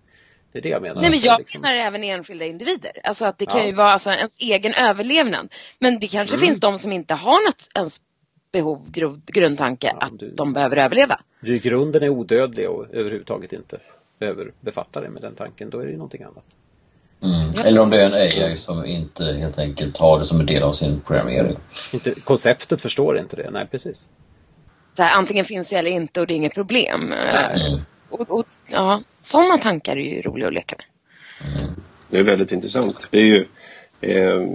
Det 0.53 0.59
är 0.59 0.63
det 0.63 0.69
jag 0.69 0.83
menar. 0.83 1.01
Nej 1.01 1.11
men 1.11 1.21
jag 1.21 1.39
liksom... 1.39 1.63
menar 1.63 1.75
även 1.75 2.05
enskilda 2.05 2.45
individer. 2.45 2.93
Alltså 3.05 3.27
att 3.27 3.39
det 3.39 3.47
kan 3.47 3.61
ja. 3.61 3.67
ju 3.67 3.73
vara 3.73 3.91
alltså 3.91 4.11
ens 4.11 4.41
egen 4.41 4.73
överlevnad. 4.75 5.55
Men 5.79 5.99
det 5.99 6.07
kanske 6.07 6.37
mm. 6.37 6.47
finns 6.47 6.61
de 6.61 6.79
som 6.79 6.93
inte 6.93 7.15
har 7.15 7.49
något 7.49 7.69
ens 7.75 8.01
behov, 8.53 8.91
grundtanke 9.27 9.87
ja, 9.87 10.07
att 10.07 10.19
du, 10.19 10.31
de 10.31 10.53
behöver 10.53 10.77
överleva. 10.77 11.21
Du 11.41 11.57
i 11.57 11.59
grunden 11.59 12.03
är 12.03 12.09
odödlig 12.09 12.69
och 12.71 12.87
överhuvudtaget 12.93 13.53
inte 13.53 13.79
behöver 14.19 14.53
befatta 14.61 15.01
dig 15.01 15.11
med 15.11 15.23
den 15.23 15.35
tanken, 15.35 15.71
då 15.71 15.79
är 15.79 15.85
det 15.85 15.91
ju 15.91 15.97
någonting 15.97 16.23
annat. 16.23 16.45
Mm. 17.23 17.51
Eller 17.65 17.81
om 17.81 17.91
det 17.91 18.03
är 18.03 18.07
en 18.07 18.15
AI 18.15 18.57
som 18.57 18.85
inte 18.85 19.25
helt 19.25 19.59
enkelt 19.59 19.95
tar 19.95 20.19
det 20.19 20.25
som 20.25 20.41
en 20.41 20.47
del 20.47 20.63
av 20.63 20.73
sin 20.73 21.01
programmering. 21.01 21.57
Inte, 21.93 22.15
konceptet 22.15 22.83
förstår 22.83 23.19
inte 23.19 23.37
det, 23.37 23.51
nej 23.51 23.67
precis. 23.71 24.05
Så 24.97 25.03
här, 25.03 25.17
antingen 25.17 25.45
finns 25.45 25.71
det 25.71 25.77
eller 25.77 25.91
inte 25.91 26.21
och 26.21 26.27
det 26.27 26.35
är 26.35 26.37
inget 26.37 26.55
problem. 26.55 27.13
Mm. 27.13 27.81
och, 28.11 28.31
och, 28.31 28.47
ja, 28.67 29.03
sådana 29.21 29.59
tankar 29.59 29.97
är 29.97 30.15
ju 30.15 30.23
roliga 30.23 30.49
att 30.49 30.55
leka 30.55 30.77
med. 30.79 30.87
Mm. 31.55 31.71
Det 32.11 32.19
är 32.19 32.23
väldigt 32.23 32.53
intressant. 32.53 33.09
Det 33.11 33.19
är 33.19 33.25
ju, 33.25 33.47
eh, 34.01 34.49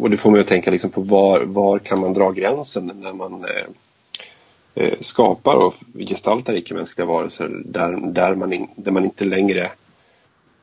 och 0.00 0.10
det 0.10 0.16
får 0.16 0.30
mig 0.30 0.40
att 0.40 0.46
tänka 0.46 0.70
liksom 0.70 0.90
på 0.90 1.00
var, 1.00 1.40
var 1.40 1.78
kan 1.78 2.00
man 2.00 2.14
dra 2.14 2.30
gränsen 2.30 2.92
när 2.94 3.12
man 3.12 3.44
eh, 3.44 4.84
eh 4.84 4.94
skapar 5.00 5.54
och 5.54 5.74
gestaltar 6.08 6.56
icke-mänskliga 6.56 7.06
varelser 7.06 7.62
där, 7.64 8.12
där, 8.12 8.34
man 8.34 8.52
in, 8.52 8.68
där 8.76 8.92
man 8.92 9.04
inte 9.04 9.24
längre 9.24 9.70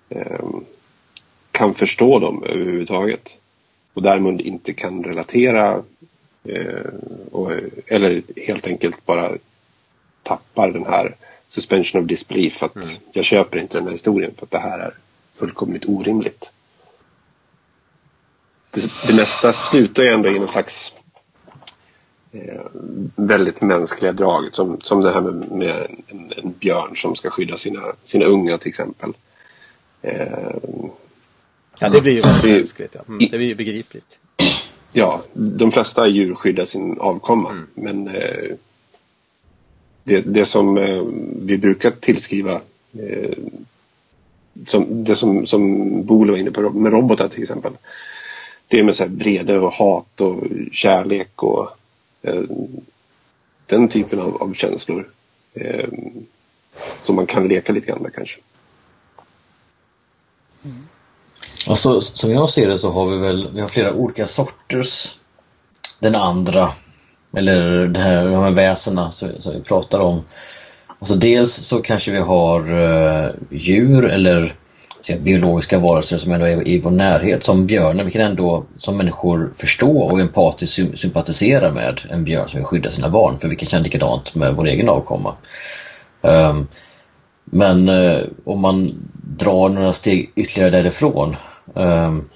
eh, 0.10 0.40
kan 1.56 1.74
förstå 1.74 2.20
dem 2.20 2.44
överhuvudtaget 2.44 3.40
och 3.94 4.02
därmed 4.02 4.42
inte 4.42 4.74
kan 4.74 5.04
relatera 5.04 5.84
eh, 6.44 6.86
och, 7.32 7.52
eller 7.88 8.22
helt 8.48 8.68
enkelt 8.68 9.06
bara 9.06 9.32
tappar 10.24 10.72
den 10.72 10.86
här 10.86 11.16
suspension 11.48 12.02
of 12.02 12.08
disbelief 12.08 12.64
att 12.64 12.76
mm. 12.76 12.88
jag 13.12 13.26
köper 13.26 13.58
inte 13.58 13.78
den 13.78 13.84
här 13.84 13.92
historien 13.92 14.32
för 14.38 14.46
att 14.46 14.52
det 14.52 14.60
här 14.60 14.80
är 14.80 14.94
fullkomligt 15.36 15.86
orimligt. 15.86 16.52
Det, 18.72 18.92
det 19.08 19.14
mesta 19.14 19.54
slutar 19.54 20.04
ju 20.04 20.10
ändå 20.10 20.30
i 20.30 20.40
någon 20.40 20.52
slags 20.52 20.94
eh, 22.32 22.66
väldigt 23.16 23.62
mänskliga 23.62 24.14
drag 24.14 24.44
som, 24.52 24.82
som 24.82 25.02
det 25.02 25.12
här 25.12 25.22
med, 25.22 25.52
med 25.52 25.76
en, 26.08 26.34
en, 26.38 26.52
björn 26.52 26.96
som 26.96 27.16
ska 27.16 27.30
skydda 27.30 27.58
sina, 27.58 27.82
sina 28.04 28.26
unga 28.26 28.58
till 28.58 28.70
exempel. 28.70 29.14
Eh, 30.02 30.56
ja, 31.80 31.90
det 31.90 32.02
blir 32.02 32.14
ju 32.14 32.22
väldigt 32.22 32.44
det, 32.44 32.58
mänskligt. 32.58 32.96
Ja. 32.96 33.02
Mm, 33.08 33.20
det 33.32 33.38
blir 33.38 33.48
ju 33.48 33.56
begripligt. 33.56 34.20
Ja, 34.92 35.22
de 35.34 35.72
flesta 35.72 36.08
djur 36.08 36.36
skyddar 36.36 36.66
sin 36.66 37.00
avkomma. 37.00 37.50
Mm. 37.50 37.68
Men 37.74 38.08
eh, 38.08 38.52
det, 40.04 40.22
det 40.22 40.46
som 40.46 40.78
eh, 40.78 41.04
vi 41.42 41.58
brukar 41.58 41.92
tillskriva 41.92 42.62
eh, 43.00 43.38
som, 44.68 45.04
det 45.04 45.16
som, 45.16 45.46
som 45.46 46.06
Bole 46.06 46.32
var 46.32 46.40
inne 46.40 46.52
på 46.52 46.70
med 46.70 46.92
robotar 46.92 47.28
till 47.28 47.42
exempel. 47.42 47.74
Det 48.68 48.80
är 48.80 48.84
med 48.84 48.96
så 48.96 49.04
här 49.04 49.12
vrede 49.12 49.60
och 49.60 49.74
hat 49.74 50.22
och 50.22 50.44
kärlek 50.72 51.44
och 51.44 51.70
eh, 52.22 52.44
den 53.66 53.88
typen 53.88 54.20
av, 54.20 54.44
av 54.44 54.54
känslor. 54.54 55.08
Eh, 55.54 55.90
som 57.02 57.16
man 57.16 57.26
kan 57.26 57.48
leka 57.48 57.74
lite 57.74 57.88
grann 57.88 58.02
med 58.02 58.14
kanske. 58.14 58.40
Mm. 60.64 60.84
Alltså, 61.68 62.02
som 62.02 62.32
jag 62.32 62.50
ser 62.50 62.68
det 62.68 62.78
så 62.78 62.92
har 62.92 63.06
vi 63.06 63.18
väl 63.18 63.48
vi 63.54 63.62
har 63.62 63.68
flera 63.68 63.94
olika 63.94 64.28
sorters 64.28 65.16
den 66.00 66.16
andra 66.16 66.72
eller 67.38 67.88
det 67.88 68.00
här, 68.00 68.26
de 68.26 68.44
här 68.44 68.52
väsena 68.52 69.12
som, 69.12 69.30
som 69.40 69.54
vi 69.54 69.62
pratar 69.62 70.00
om. 70.00 70.22
Alltså 71.00 71.16
dels 71.16 71.54
så 71.54 71.82
kanske 71.82 72.12
vi 72.12 72.20
har 72.20 72.74
uh, 72.74 73.32
djur 73.50 74.10
eller 74.10 74.56
säga, 75.06 75.20
biologiska 75.20 75.80
varelser 75.80 76.18
som 76.18 76.32
ändå 76.32 76.46
är 76.46 76.68
i 76.68 76.80
vår 76.80 76.92
närhet 76.92 77.44
som 77.44 77.66
björnen. 77.66 78.06
Vi 78.06 78.12
kan 78.12 78.22
ändå 78.22 78.64
som 78.78 78.98
människor 78.98 79.52
förstå 79.56 79.98
och 79.98 80.20
empatiskt 80.20 81.00
sympatisera 81.00 81.72
med 81.72 82.02
en 82.10 82.24
björn 82.24 82.48
som 82.48 82.58
vill 82.58 82.66
skydda 82.66 82.90
sina 82.90 83.10
barn 83.10 83.38
för 83.38 83.48
vi 83.48 83.56
kan 83.56 83.70
känna 83.70 83.84
likadant 83.84 84.36
med 84.36 84.56
vår 84.56 84.68
egen 84.68 84.90
avkomma. 84.90 85.36
Um, 86.22 86.68
men 87.46 87.90
eh, 87.90 88.22
om 88.46 88.62
man 88.62 89.10
drar 89.14 89.70
några 89.70 89.94
steg 89.94 90.32
ytterligare 90.36 90.72
därifrån 90.72 91.36
Ehm, 91.76 92.30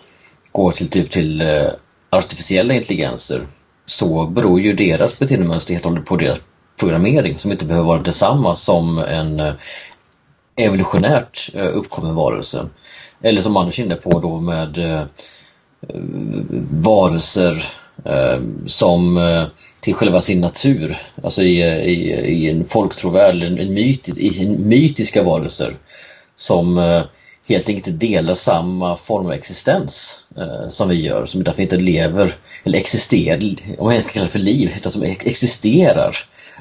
går 0.52 0.72
till 0.72 0.90
typ 0.90 1.12
till 1.12 1.42
eh, 1.42 1.68
artificiella 2.10 2.74
intelligenser 2.74 3.42
så 3.86 4.26
beror 4.26 4.60
ju 4.60 4.74
deras 4.74 5.20
beteendemönster 5.20 5.74
helt 5.74 5.86
och 5.86 5.92
hållet 5.92 6.08
på 6.08 6.16
deras 6.16 6.40
programmering 6.80 7.40
som 7.40 7.52
inte 7.52 7.66
behöver 7.66 7.88
vara 7.88 8.02
detsamma 8.02 8.56
som 8.56 8.98
en 8.98 9.40
eh, 9.40 9.54
evolutionärt 10.56 11.50
eh, 11.54 11.68
uppkommen 11.74 12.16
varelse. 12.16 12.70
Eller 13.22 13.42
som 13.42 13.58
Anders 13.58 13.80
är 13.80 13.84
inne 13.84 13.96
på 13.96 14.20
då 14.20 14.40
med 14.40 14.78
eh, 14.78 15.06
varelser 16.72 17.64
ehm, 18.06 18.68
som 18.68 19.18
eh, 19.18 19.46
till 19.80 19.94
själva 19.94 20.22
sin 20.22 20.42
natur, 20.42 20.98
alltså 21.24 21.42
i, 21.42 21.62
i, 21.64 22.14
i 22.14 22.50
en 22.50 22.66
folktrovärld, 22.66 23.44
en, 23.44 23.60
en 23.60 23.74
myt, 23.74 24.18
i 24.18 24.44
en 24.44 24.68
mytiska 24.68 25.24
varelser 25.24 25.78
som 26.36 26.78
eh, 26.78 27.04
helt 27.54 27.70
enkelt 27.70 27.88
inte 27.88 28.06
delar 28.08 28.34
samma 28.34 28.96
form 28.96 29.26
av 29.26 29.32
existens 29.32 30.24
eh, 30.38 30.68
som 30.70 30.90
vi 30.90 30.96
gör, 30.96 31.26
som 31.26 31.44
därför 31.44 31.62
inte 31.62 31.78
lever 31.78 32.36
eller 32.64 32.80
existerar, 32.80 33.38
om 33.78 33.86
man 33.86 33.94
ens 33.94 34.06
ska 34.06 34.14
kalla 34.14 34.26
det 34.26 34.32
för 34.32 34.40
liv, 34.40 34.74
utan 34.76 34.92
som 34.92 35.04
existerar 35.04 36.16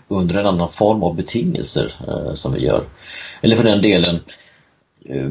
under 0.08 0.34
en 0.34 0.46
annan 0.46 0.68
form 0.68 1.02
av 1.02 1.16
betingelser 1.16 1.92
eh, 2.08 2.34
som 2.34 2.52
vi 2.52 2.60
gör. 2.60 2.84
Eller 3.40 3.56
för 3.56 3.64
den 3.64 3.82
delen 3.82 4.20
eh, 5.08 5.30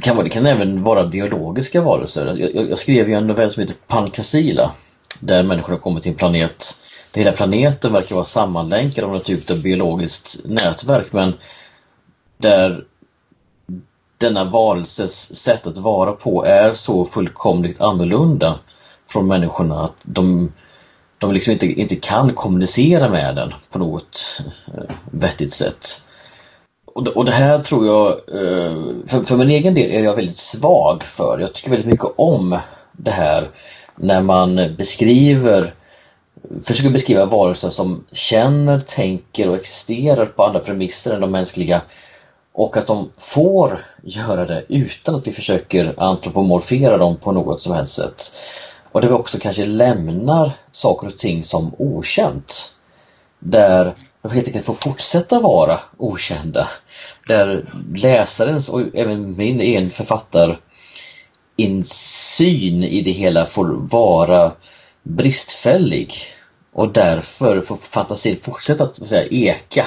kan, 0.00 0.24
det 0.24 0.30
kan 0.30 0.46
även 0.46 0.82
vara 0.82 1.06
biologiska 1.06 1.80
varelser. 1.80 2.34
Jag, 2.38 2.70
jag 2.70 2.78
skrev 2.78 3.08
ju 3.08 3.14
en 3.14 3.26
novell 3.26 3.50
som 3.50 3.60
heter 3.60 3.76
Pankasila 3.86 4.72
där 5.20 5.42
människor 5.42 5.72
har 5.72 5.78
kommit 5.78 6.02
till 6.02 6.12
en 6.12 6.18
planet 6.18 6.76
där 7.12 7.20
hela 7.20 7.32
planeten 7.32 7.92
verkar 7.92 8.14
vara 8.14 8.24
sammanlänkad 8.24 9.04
av 9.04 9.10
något 9.10 9.24
typ 9.24 9.50
av 9.50 9.62
biologiskt 9.62 10.44
nätverk 10.44 11.12
men 11.12 11.34
där 12.38 12.84
denna 14.22 14.44
varelses 14.44 15.34
sätt 15.34 15.66
att 15.66 15.78
vara 15.78 16.12
på 16.12 16.44
är 16.44 16.72
så 16.72 17.04
fullkomligt 17.04 17.80
annorlunda 17.80 18.58
från 19.10 19.26
människorna 19.26 19.84
att 19.84 19.96
de, 20.02 20.52
de 21.18 21.32
liksom 21.32 21.52
inte, 21.52 21.66
inte 21.66 21.96
kan 21.96 22.34
kommunicera 22.34 23.08
med 23.08 23.36
den 23.36 23.54
på 23.70 23.78
något 23.78 24.40
eh, 24.66 24.94
vettigt 25.10 25.52
sätt. 25.52 25.86
Och, 26.94 27.06
och 27.08 27.24
det 27.24 27.32
här 27.32 27.58
tror 27.58 27.86
jag, 27.86 28.08
eh, 28.08 28.76
för, 29.06 29.22
för 29.22 29.36
min 29.36 29.50
egen 29.50 29.74
del 29.74 29.90
är 29.90 30.02
jag 30.02 30.16
väldigt 30.16 30.36
svag 30.36 31.02
för. 31.02 31.38
Jag 31.38 31.52
tycker 31.52 31.70
väldigt 31.70 31.90
mycket 31.90 32.10
om 32.16 32.58
det 32.92 33.10
här 33.10 33.50
när 33.96 34.20
man 34.20 34.74
beskriver 34.78 35.74
försöker 36.62 36.90
beskriva 36.90 37.24
varelser 37.24 37.70
som 37.70 38.04
känner, 38.12 38.78
tänker 38.78 39.48
och 39.48 39.56
existerar 39.56 40.26
på 40.26 40.44
andra 40.44 40.60
premisser 40.60 41.14
än 41.14 41.20
de 41.20 41.30
mänskliga 41.30 41.82
och 42.52 42.76
att 42.76 42.86
de 42.86 43.10
får 43.16 43.84
göra 44.02 44.46
det 44.46 44.64
utan 44.68 45.14
att 45.14 45.26
vi 45.26 45.32
försöker 45.32 45.94
antropomorfera 45.96 46.96
dem 46.96 47.16
på 47.16 47.32
något 47.32 47.60
som 47.60 47.74
helst 47.74 47.94
sätt. 47.94 48.32
Och 48.92 49.00
där 49.00 49.08
vi 49.08 49.14
också 49.14 49.38
kanske 49.38 49.64
lämnar 49.64 50.50
saker 50.70 51.06
och 51.06 51.18
ting 51.18 51.42
som 51.42 51.74
okänt. 51.78 52.76
Där 53.38 53.94
de 54.22 54.32
helt 54.32 54.46
enkelt 54.46 54.64
får 54.66 54.74
fortsätta 54.74 55.40
vara 55.40 55.80
okända. 55.96 56.68
Där 57.28 57.74
läsarens 57.94 58.68
och 58.68 58.80
även 58.94 59.36
min 59.36 59.60
egen 59.60 59.90
författar 59.90 60.60
insyn 61.56 62.84
i 62.84 63.02
det 63.02 63.10
hela 63.10 63.46
får 63.46 63.66
vara 63.90 64.52
bristfällig 65.02 66.14
och 66.72 66.92
därför 66.92 67.60
får 67.60 67.76
fantasin 67.76 68.36
fortsätta 68.36 68.84
att 68.84 68.96
säga, 68.96 69.26
eka 69.30 69.86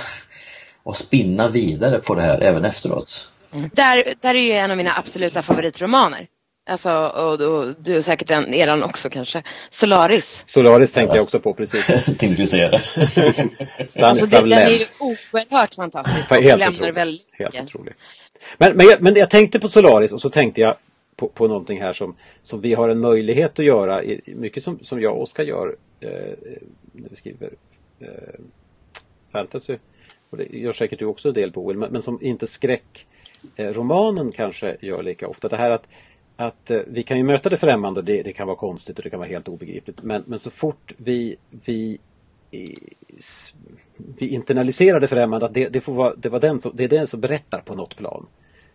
och 0.85 0.95
spinna 0.95 1.47
vidare 1.47 1.99
på 1.99 2.15
det 2.15 2.21
här 2.21 2.43
även 2.43 2.65
efteråt. 2.65 3.31
Mm. 3.53 3.69
Där, 3.73 4.13
där 4.21 4.35
är 4.35 4.39
ju 4.39 4.51
en 4.51 4.71
av 4.71 4.77
mina 4.77 4.91
absoluta 4.97 5.41
favoritromaner. 5.41 6.27
Alltså, 6.69 6.91
och, 6.91 7.41
och 7.41 7.75
du 7.79 7.95
är 7.95 8.01
säkert 8.01 8.31
en, 8.31 8.53
eran 8.53 8.83
också 8.83 9.09
kanske. 9.09 9.43
Solaris. 9.69 10.45
Solaris 10.47 10.93
tänkte 10.93 11.17
jag 11.17 11.23
också 11.23 11.39
på 11.39 11.53
precis. 11.53 12.05
tänkte 12.05 12.27
vi 12.27 12.47
säga 12.47 12.69
det. 12.69 12.81
alltså, 14.01 14.25
det, 14.25 14.41
den 14.41 14.51
är 14.51 14.69
ju 14.69 14.85
oerhört 14.99 15.73
fantastisk 15.73 16.31
och 16.31 16.37
Helt 16.37 16.59
lämnar 16.59 16.79
otroligt. 16.79 16.97
väldigt 16.97 17.29
Helt 17.33 17.61
otroligt. 17.61 17.95
Men, 18.57 18.77
men, 18.77 18.85
jag, 18.87 19.01
men 19.01 19.15
jag 19.15 19.29
tänkte 19.29 19.59
på 19.59 19.69
Solaris 19.69 20.11
och 20.11 20.21
så 20.21 20.29
tänkte 20.29 20.61
jag 20.61 20.75
på, 21.15 21.27
på 21.27 21.47
någonting 21.47 21.81
här 21.81 21.93
som, 21.93 22.15
som 22.43 22.61
vi 22.61 22.73
har 22.73 22.89
en 22.89 22.99
möjlighet 22.99 23.59
att 23.59 23.65
göra, 23.65 24.01
mycket 24.25 24.63
som, 24.63 24.79
som 24.83 25.01
jag 25.01 25.15
och 25.15 25.23
Oskar 25.23 25.43
gör 25.43 25.75
eh, 25.99 26.09
när 26.91 27.09
vi 27.09 27.15
skriver 27.15 27.49
eh, 27.99 28.07
fantasy 29.31 29.77
och 30.29 30.37
det 30.37 30.57
gör 30.57 30.73
säkert 30.73 30.99
du 30.99 31.05
också 31.05 31.27
en 31.27 31.33
del 31.33 31.51
Boel, 31.51 31.77
men, 31.77 31.91
men 31.91 32.01
som 32.01 32.19
inte 32.21 32.47
skräckromanen 32.47 34.31
kanske 34.31 34.77
gör 34.81 35.03
lika 35.03 35.27
ofta. 35.27 35.47
Det 35.47 35.57
här 35.57 35.71
att, 35.71 35.87
att 36.35 36.71
eh, 36.71 36.79
vi 36.87 37.03
kan 37.03 37.17
ju 37.17 37.23
möta 37.23 37.49
det 37.49 37.57
främmande, 37.57 38.01
det, 38.01 38.23
det 38.23 38.33
kan 38.33 38.47
vara 38.47 38.57
konstigt 38.57 38.97
och 38.97 39.03
det 39.03 39.09
kan 39.09 39.19
vara 39.19 39.29
helt 39.29 39.47
obegripligt. 39.47 40.03
Men, 40.03 40.23
men 40.27 40.39
så 40.39 40.49
fort 40.49 40.93
vi, 40.97 41.35
vi 41.49 41.97
vi 43.97 44.27
internaliserar 44.27 44.99
det 44.99 45.07
främmande, 45.07 45.45
att 45.45 45.53
det, 45.53 45.69
det, 45.69 45.81
får 45.81 45.93
vara, 45.93 46.15
det, 46.15 46.29
var 46.29 46.39
den 46.39 46.61
som, 46.61 46.71
det 46.75 46.83
är 46.83 46.87
den 46.87 47.07
som 47.07 47.21
berättar 47.21 47.61
på 47.61 47.75
något 47.75 47.95
plan. 47.95 48.25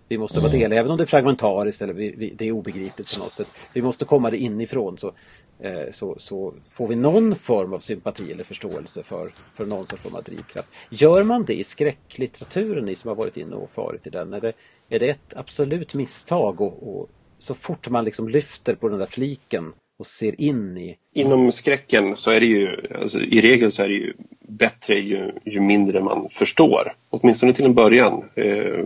Vi 0.09 0.19
måste 0.19 0.40
vara 0.40 0.50
mm. 0.50 0.61
del, 0.61 0.73
även 0.73 0.90
om 0.90 0.97
det 0.97 1.04
är 1.04 1.07
fragmentariskt 1.07 1.83
eller 1.83 1.92
vi, 1.92 2.14
vi, 2.16 2.35
det 2.35 2.49
är 2.49 2.52
obegripligt 2.52 3.16
på 3.19 3.25
något 3.25 3.33
sätt. 3.33 3.59
Vi 3.75 3.83
måste 3.83 4.04
komma 4.04 4.30
det 4.30 4.37
inifrån. 4.37 4.99
Så 4.99 5.07
Eh, 5.07 5.14
Eh, 5.62 5.93
så, 5.93 6.17
så, 6.19 6.55
får 6.71 6.88
vi 6.88 6.97
någon 6.97 7.37
form 7.37 7.73
av 7.73 7.79
sympati 7.79 8.33
eller 8.33 8.45
förståelse 8.45 9.02
för, 9.02 9.31
för 9.57 9.67
någon 9.67 9.87
sorts 9.87 10.02
form 10.02 10.14
av 10.14 10.23
drivkraft. 10.23 10.69
Gör 10.90 11.25
man 11.25 11.45
det 11.45 11.55
i 11.55 11.64
skräcklitteraturen, 11.64 12.85
ni 12.85 12.97
som 12.97 13.09
har 13.09 13.14
varit 13.14 13.37
inne 13.37 13.57
och 13.57 13.71
farit 13.71 14.07
i 14.07 14.11
den, 14.11 14.33
är 14.33 14.40
det, 14.40 14.52
är 14.88 14.99
det 14.99 15.11
ett 15.11 15.37
absolut 15.37 15.95
misstag 15.95 16.61
och, 16.61 16.97
och 16.97 17.11
så 17.38 17.55
fort 17.55 17.88
man 17.88 18.05
liksom 18.05 18.29
lyfter 18.29 18.75
på 18.75 18.88
den 18.88 18.99
där 18.99 19.07
fliken 19.07 19.73
och 19.99 20.07
ser 20.07 20.40
in 20.40 20.79
i... 20.79 20.97
Inom 21.14 21.52
skräcken 21.52 22.17
så 22.17 22.31
är 22.31 22.40
det 22.40 22.47
ju, 22.47 22.76
alltså, 23.00 23.21
i 23.21 23.40
regel 23.40 23.71
så 23.71 23.83
är 23.83 23.88
det 23.88 23.95
ju 23.95 24.14
bättre 24.40 24.95
ju, 24.95 25.33
ju 25.45 25.61
mindre 25.61 26.00
man 26.00 26.29
förstår. 26.31 26.93
Åtminstone 27.11 27.52
till 27.52 27.64
en 27.64 27.75
början. 27.75 28.25
Eh, 28.35 28.85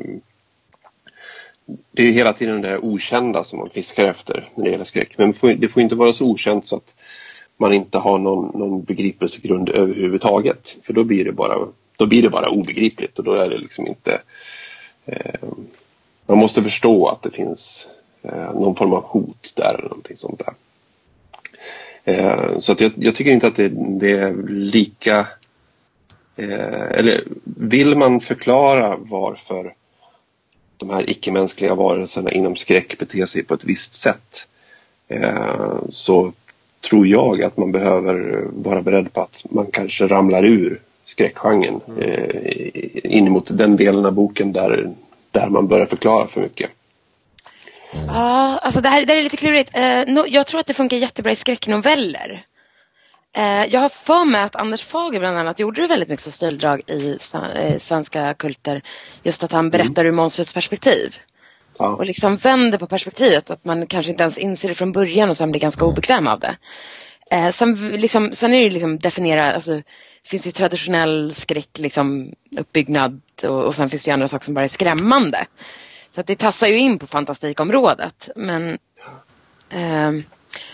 det 1.66 2.02
är 2.02 2.12
hela 2.12 2.32
tiden 2.32 2.60
det 2.60 2.78
okända 2.78 3.44
som 3.44 3.58
man 3.58 3.70
fiskar 3.70 4.04
efter 4.04 4.48
när 4.54 4.64
det 4.64 4.70
gäller 4.70 4.84
skräck. 4.84 5.18
Men 5.18 5.34
det 5.58 5.68
får 5.68 5.82
inte 5.82 5.94
vara 5.94 6.12
så 6.12 6.26
okänt 6.26 6.66
så 6.66 6.76
att 6.76 6.94
man 7.56 7.72
inte 7.72 7.98
har 7.98 8.18
någon, 8.18 8.58
någon 8.58 8.84
begripelsegrund 8.84 9.68
överhuvudtaget. 9.68 10.78
För 10.82 10.92
då 10.92 11.04
blir 11.04 11.24
det 11.24 11.32
bara, 11.32 11.68
då 11.96 12.06
blir 12.06 12.22
det 12.22 12.30
bara 12.30 12.48
obegripligt 12.48 13.18
och 13.18 13.24
då 13.24 13.32
är 13.32 13.50
det 13.50 13.58
liksom 13.58 13.86
inte... 13.86 14.20
Eh, 15.06 15.48
man 16.26 16.38
måste 16.38 16.62
förstå 16.62 17.08
att 17.08 17.22
det 17.22 17.30
finns 17.30 17.88
eh, 18.22 18.54
någon 18.54 18.76
form 18.76 18.92
av 18.92 19.04
hot 19.04 19.52
där 19.56 19.74
eller 19.74 19.88
någonting 19.88 20.16
sånt 20.16 20.42
där. 20.44 20.54
Eh, 22.04 22.58
så 22.58 22.72
att 22.72 22.80
jag, 22.80 22.92
jag, 22.96 23.14
tycker 23.14 23.30
inte 23.30 23.46
att 23.46 23.56
det, 23.56 23.68
det 23.98 24.10
är 24.10 24.48
lika... 24.48 25.26
Eh, 26.36 26.90
eller 26.90 27.24
vill 27.44 27.96
man 27.96 28.20
förklara 28.20 28.96
varför 28.98 29.74
de 30.76 30.90
här 30.90 31.10
icke-mänskliga 31.10 31.74
varelserna 31.74 32.30
inom 32.30 32.56
skräck 32.56 32.98
beter 32.98 33.26
sig 33.26 33.44
på 33.44 33.54
ett 33.54 33.64
visst 33.64 33.94
sätt 33.94 34.48
eh, 35.08 35.78
så 35.88 36.32
tror 36.80 37.06
jag 37.06 37.42
att 37.42 37.56
man 37.56 37.72
behöver 37.72 38.44
vara 38.52 38.82
beredd 38.82 39.12
på 39.12 39.20
att 39.20 39.44
man 39.50 39.66
kanske 39.72 40.06
ramlar 40.06 40.44
ur 40.44 40.80
skräckgenren 41.04 41.80
mm. 41.88 42.00
eh, 42.00 43.16
in 43.16 43.30
mot 43.30 43.58
den 43.58 43.76
delen 43.76 44.06
av 44.06 44.12
boken 44.12 44.52
där, 44.52 44.90
där 45.30 45.48
man 45.48 45.68
börjar 45.68 45.86
förklara 45.86 46.26
för 46.26 46.40
mycket. 46.40 46.70
Mm. 47.92 48.06
Ja, 48.06 48.58
alltså 48.58 48.80
det 48.80 48.88
här, 48.88 49.06
det 49.06 49.12
här 49.12 49.20
är 49.20 49.24
lite 49.24 49.36
klurigt. 49.36 49.70
Eh, 49.72 50.24
jag 50.28 50.46
tror 50.46 50.60
att 50.60 50.66
det 50.66 50.74
funkar 50.74 50.96
jättebra 50.96 51.32
i 51.32 51.36
skräcknoveller. 51.36 52.46
Eh, 53.36 53.66
jag 53.66 53.80
har 53.80 53.88
för 53.88 54.24
mig 54.24 54.42
att 54.42 54.56
Anders 54.56 54.84
Fager 54.84 55.20
bland 55.20 55.38
annat 55.38 55.58
gjorde 55.58 55.80
det 55.82 55.88
väldigt 55.88 56.08
mycket 56.08 56.22
som 56.22 56.32
stildrag 56.32 56.82
i 56.86 57.18
eh, 57.34 57.78
svenska 57.78 58.34
kulter. 58.34 58.82
Just 59.22 59.44
att 59.44 59.52
han 59.52 59.70
berättar 59.70 60.02
mm. 60.02 60.06
ur 60.06 60.16
monstrets 60.16 60.52
perspektiv. 60.52 61.16
Ja. 61.78 61.88
Och 61.88 62.06
liksom 62.06 62.36
vänder 62.36 62.78
på 62.78 62.86
perspektivet. 62.86 63.50
Att 63.50 63.64
man 63.64 63.86
kanske 63.86 64.10
inte 64.10 64.22
ens 64.22 64.38
inser 64.38 64.68
det 64.68 64.74
från 64.74 64.92
början 64.92 65.30
och 65.30 65.36
sen 65.36 65.50
blir 65.50 65.60
ganska 65.60 65.84
obekväm 65.84 66.26
av 66.26 66.40
det. 66.40 66.56
Eh, 67.30 67.50
sen, 67.50 67.88
liksom, 67.88 68.32
sen 68.32 68.54
är 68.54 68.64
det 68.64 68.70
liksom 68.70 68.98
definiera, 68.98 69.52
alltså, 69.54 69.74
det 70.22 70.28
finns 70.28 70.46
ju 70.46 70.50
traditionell 70.50 71.34
skräck, 71.34 71.78
liksom, 71.78 72.32
uppbyggnad 72.58 73.20
och, 73.42 73.64
och 73.64 73.74
sen 73.74 73.90
finns 73.90 74.04
det 74.04 74.08
ju 74.08 74.12
andra 74.12 74.28
saker 74.28 74.44
som 74.44 74.54
bara 74.54 74.64
är 74.64 74.68
skrämmande. 74.68 75.46
Så 76.12 76.20
att 76.20 76.26
det 76.26 76.36
tassar 76.36 76.66
ju 76.66 76.78
in 76.78 76.98
på 76.98 77.06
fantastikområdet. 77.06 78.28
Men 78.36 78.78
eh, 79.70 80.10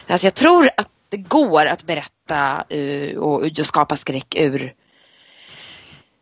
alltså 0.07 0.27
jag 0.27 0.35
tror 0.35 0.71
att 0.77 0.89
det 1.09 1.17
går 1.17 1.67
att 1.67 1.83
berätta 1.83 2.20
uh, 2.31 3.19
och 3.19 3.49
just 3.49 3.69
skapa 3.69 3.97
skräck 3.97 4.35
ur 4.37 4.75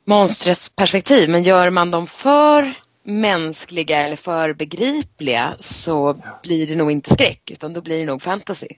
monstrets 0.04 0.68
perspektiv. 0.68 1.30
Men 1.30 1.42
gör 1.42 1.70
man 1.70 1.90
dem 1.90 2.06
för 2.06 2.74
mänskliga 3.02 3.96
eller 3.96 4.16
för 4.16 4.52
begripliga 4.52 5.56
så 5.60 6.16
blir 6.42 6.66
det 6.66 6.76
nog 6.76 6.90
inte 6.90 7.14
skräck 7.14 7.50
utan 7.50 7.72
då 7.72 7.80
blir 7.80 7.98
det 7.98 8.06
nog 8.06 8.22
fantasy. 8.22 8.68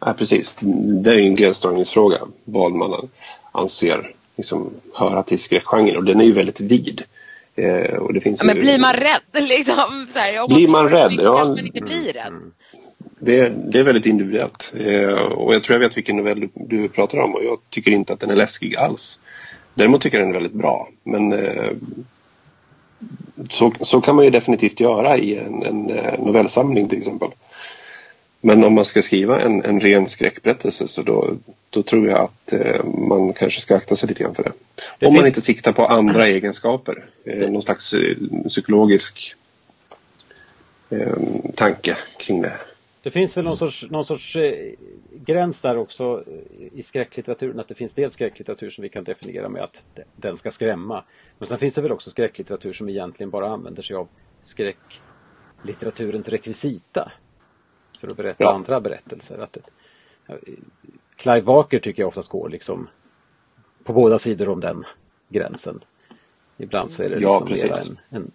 Ja, 0.00 0.14
precis. 0.18 0.56
Det 1.02 1.10
är 1.10 1.18
en 1.18 1.34
gränsdragningsfråga 1.34 2.18
vad 2.44 2.72
man 2.72 3.08
anser 3.52 4.14
liksom, 4.36 4.70
höra 4.94 5.22
till 5.22 5.38
skräckgenren 5.38 5.96
och 5.96 6.04
den 6.04 6.20
är 6.20 6.24
ju 6.24 6.32
väldigt 6.32 6.60
vid. 6.60 7.02
Eh, 7.56 7.96
och 7.96 8.14
det 8.14 8.20
finns 8.20 8.42
ja, 8.42 8.48
ju... 8.48 8.54
Men 8.54 8.62
blir 8.62 8.78
man 8.78 8.92
rädd? 8.92 9.20
Liksom, 9.48 10.06
så 10.12 10.18
här, 10.18 10.48
blir 10.48 10.68
man 10.68 10.88
rädd? 10.88 11.12
Ja, 11.22 11.44
man 11.44 11.58
inte 11.58 11.80
blir 11.80 12.12
rädd. 12.12 12.32
Det, 13.24 13.48
det, 13.48 13.78
är 13.78 13.82
väldigt 13.82 14.06
individuellt. 14.06 14.74
Eh, 14.86 15.14
och 15.14 15.54
jag 15.54 15.62
tror 15.62 15.74
jag 15.74 15.88
vet 15.88 15.96
vilken 15.96 16.16
novell 16.16 16.40
du, 16.40 16.48
du, 16.54 16.88
pratar 16.88 17.18
om 17.18 17.34
och 17.34 17.44
jag 17.44 17.58
tycker 17.70 17.90
inte 17.90 18.12
att 18.12 18.20
den 18.20 18.30
är 18.30 18.36
läskig 18.36 18.76
alls. 18.76 19.20
Däremot 19.74 20.00
tycker 20.00 20.18
jag 20.18 20.26
den 20.26 20.36
är 20.36 20.40
väldigt 20.40 20.58
bra. 20.60 20.88
Men 21.04 21.32
eh, 21.32 21.70
så, 23.50 23.72
så 23.80 24.00
kan 24.00 24.16
man 24.16 24.24
ju 24.24 24.30
definitivt 24.30 24.80
göra 24.80 25.16
i 25.18 25.38
en, 25.38 25.62
en 25.62 25.90
eh, 25.90 26.18
novellsamling 26.18 26.88
till 26.88 26.98
exempel. 26.98 27.28
Men 28.40 28.64
om 28.64 28.74
man 28.74 28.84
ska 28.84 29.02
skriva 29.02 29.40
en, 29.40 29.64
en 29.64 29.80
ren 29.80 30.08
skräckberättelse 30.08 30.88
så 30.88 31.02
då, 31.02 31.36
då 31.70 31.82
tror 31.82 32.06
jag 32.06 32.20
att 32.20 32.52
eh, 32.52 32.84
man 32.84 33.32
kanske 33.32 33.60
ska 33.60 33.76
akta 33.76 33.96
sig 33.96 34.08
lite 34.08 34.22
grann 34.22 34.34
för 34.34 34.42
det. 34.42 34.52
det 34.98 35.06
om 35.06 35.12
finns... 35.12 35.20
man 35.20 35.26
inte 35.26 35.40
siktar 35.40 35.72
på 35.72 35.86
andra 35.86 36.26
egenskaper. 36.26 37.04
Eh, 37.24 37.50
någon 37.50 37.62
slags 37.62 37.92
eh, 37.92 38.16
psykologisk 38.48 39.34
eh, 40.90 41.16
tanke 41.54 41.96
kring 42.18 42.42
det. 42.42 42.52
Det 43.04 43.10
finns 43.10 43.36
väl 43.36 43.44
någon 43.44 43.56
sorts, 43.56 43.86
någon 43.90 44.04
sorts 44.04 44.36
eh, 44.36 44.74
gräns 45.10 45.60
där 45.60 45.76
också 45.76 46.24
i 46.72 46.82
skräcklitteraturen. 46.82 47.60
Att 47.60 47.68
det 47.68 47.74
finns 47.74 47.94
dels 47.94 48.14
skräcklitteratur 48.14 48.70
som 48.70 48.82
vi 48.82 48.88
kan 48.88 49.04
definiera 49.04 49.48
med 49.48 49.62
att 49.62 49.82
den 50.16 50.36
ska 50.36 50.50
skrämma. 50.50 51.04
Men 51.38 51.48
sen 51.48 51.58
finns 51.58 51.74
det 51.74 51.82
väl 51.82 51.92
också 51.92 52.10
skräcklitteratur 52.10 52.72
som 52.72 52.88
egentligen 52.88 53.30
bara 53.30 53.48
använder 53.48 53.82
sig 53.82 53.96
av 53.96 54.08
skräcklitteraturens 54.42 56.28
rekvisita. 56.28 57.12
För 58.00 58.06
att 58.06 58.16
berätta 58.16 58.44
ja. 58.44 58.54
andra 58.54 58.80
berättelser. 58.80 59.38
Att 59.38 59.52
det, 59.52 59.62
Clive 61.16 61.40
Walker 61.40 61.78
tycker 61.78 62.02
jag 62.02 62.08
oftast 62.08 62.28
går 62.28 62.48
liksom 62.48 62.88
på 63.84 63.92
båda 63.92 64.18
sidor 64.18 64.48
om 64.48 64.60
den 64.60 64.84
gränsen. 65.28 65.84
Ibland 66.56 66.90
så 66.90 67.02
är 67.02 67.08
det 67.08 67.14
liksom 67.14 67.46
ja, 67.48 67.56
mera 67.56 67.76
en, 67.76 68.22
en 68.22 68.32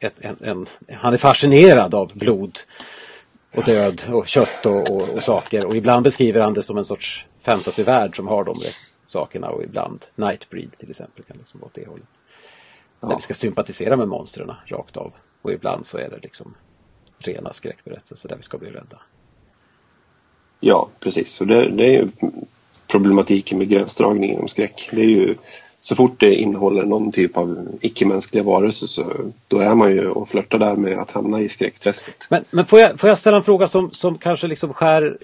en, 0.00 0.36
en, 0.40 0.68
han 0.88 1.12
är 1.12 1.18
fascinerad 1.18 1.94
av 1.94 2.12
blod 2.14 2.58
och 3.54 3.64
död 3.64 4.02
och 4.08 4.28
kött 4.28 4.66
och, 4.66 4.90
och, 4.90 5.08
och, 5.08 5.22
saker 5.22 5.64
och 5.64 5.76
ibland 5.76 6.04
beskriver 6.04 6.40
han 6.40 6.54
det 6.54 6.62
som 6.62 6.78
en 6.78 6.84
sorts 6.84 7.24
fantasyvärld 7.42 8.16
som 8.16 8.28
har 8.28 8.44
de 8.44 8.54
sakerna 9.06 9.48
och 9.48 9.62
ibland 9.62 10.04
Nightbreed 10.14 10.78
till 10.78 10.90
exempel 10.90 11.24
kan 11.24 11.36
liksom 11.36 11.60
vara 11.60 11.66
åt 11.66 11.74
det 11.74 11.86
hållet. 11.86 12.06
Ja. 13.00 13.08
Där 13.08 13.16
vi 13.16 13.22
ska 13.22 13.34
sympatisera 13.34 13.96
med 13.96 14.08
monstren 14.08 14.52
rakt 14.66 14.96
av 14.96 15.12
och 15.42 15.52
ibland 15.52 15.86
så 15.86 15.98
är 15.98 16.08
det 16.08 16.18
liksom 16.22 16.54
rena 17.18 17.52
skräckberättelser 17.52 18.28
där 18.28 18.36
vi 18.36 18.42
ska 18.42 18.58
bli 18.58 18.70
rädda. 18.70 19.00
Ja 20.60 20.88
precis 21.00 21.40
och 21.40 21.46
det, 21.46 21.68
det 21.68 21.86
är 21.86 21.92
ju 21.92 22.08
problematiken 22.86 23.58
med 23.58 23.68
gränsdragningen 23.68 24.30
inom 24.30 24.48
skräck. 24.48 24.88
Det 24.92 25.00
är 25.00 25.08
ju 25.08 25.34
så 25.80 25.94
fort 25.94 26.20
det 26.20 26.34
innehåller 26.34 26.82
någon 26.82 27.12
typ 27.12 27.36
av 27.36 27.68
icke-mänskliga 27.80 28.42
varelser 28.42 28.86
så 28.86 29.04
då 29.48 29.58
är 29.58 29.74
man 29.74 29.90
ju 29.90 30.08
och 30.08 30.28
flörtar 30.28 30.58
där 30.58 30.76
med 30.76 30.98
att 30.98 31.10
hamna 31.10 31.40
i 31.40 31.48
skräckträsket. 31.48 32.26
Men, 32.30 32.44
men 32.50 32.66
får, 32.66 32.80
jag, 32.80 33.00
får 33.00 33.08
jag 33.08 33.18
ställa 33.18 33.36
en 33.36 33.44
fråga 33.44 33.68
som, 33.68 33.90
som 33.90 34.18
kanske 34.18 34.46
liksom 34.46 34.72
skär 34.74 35.18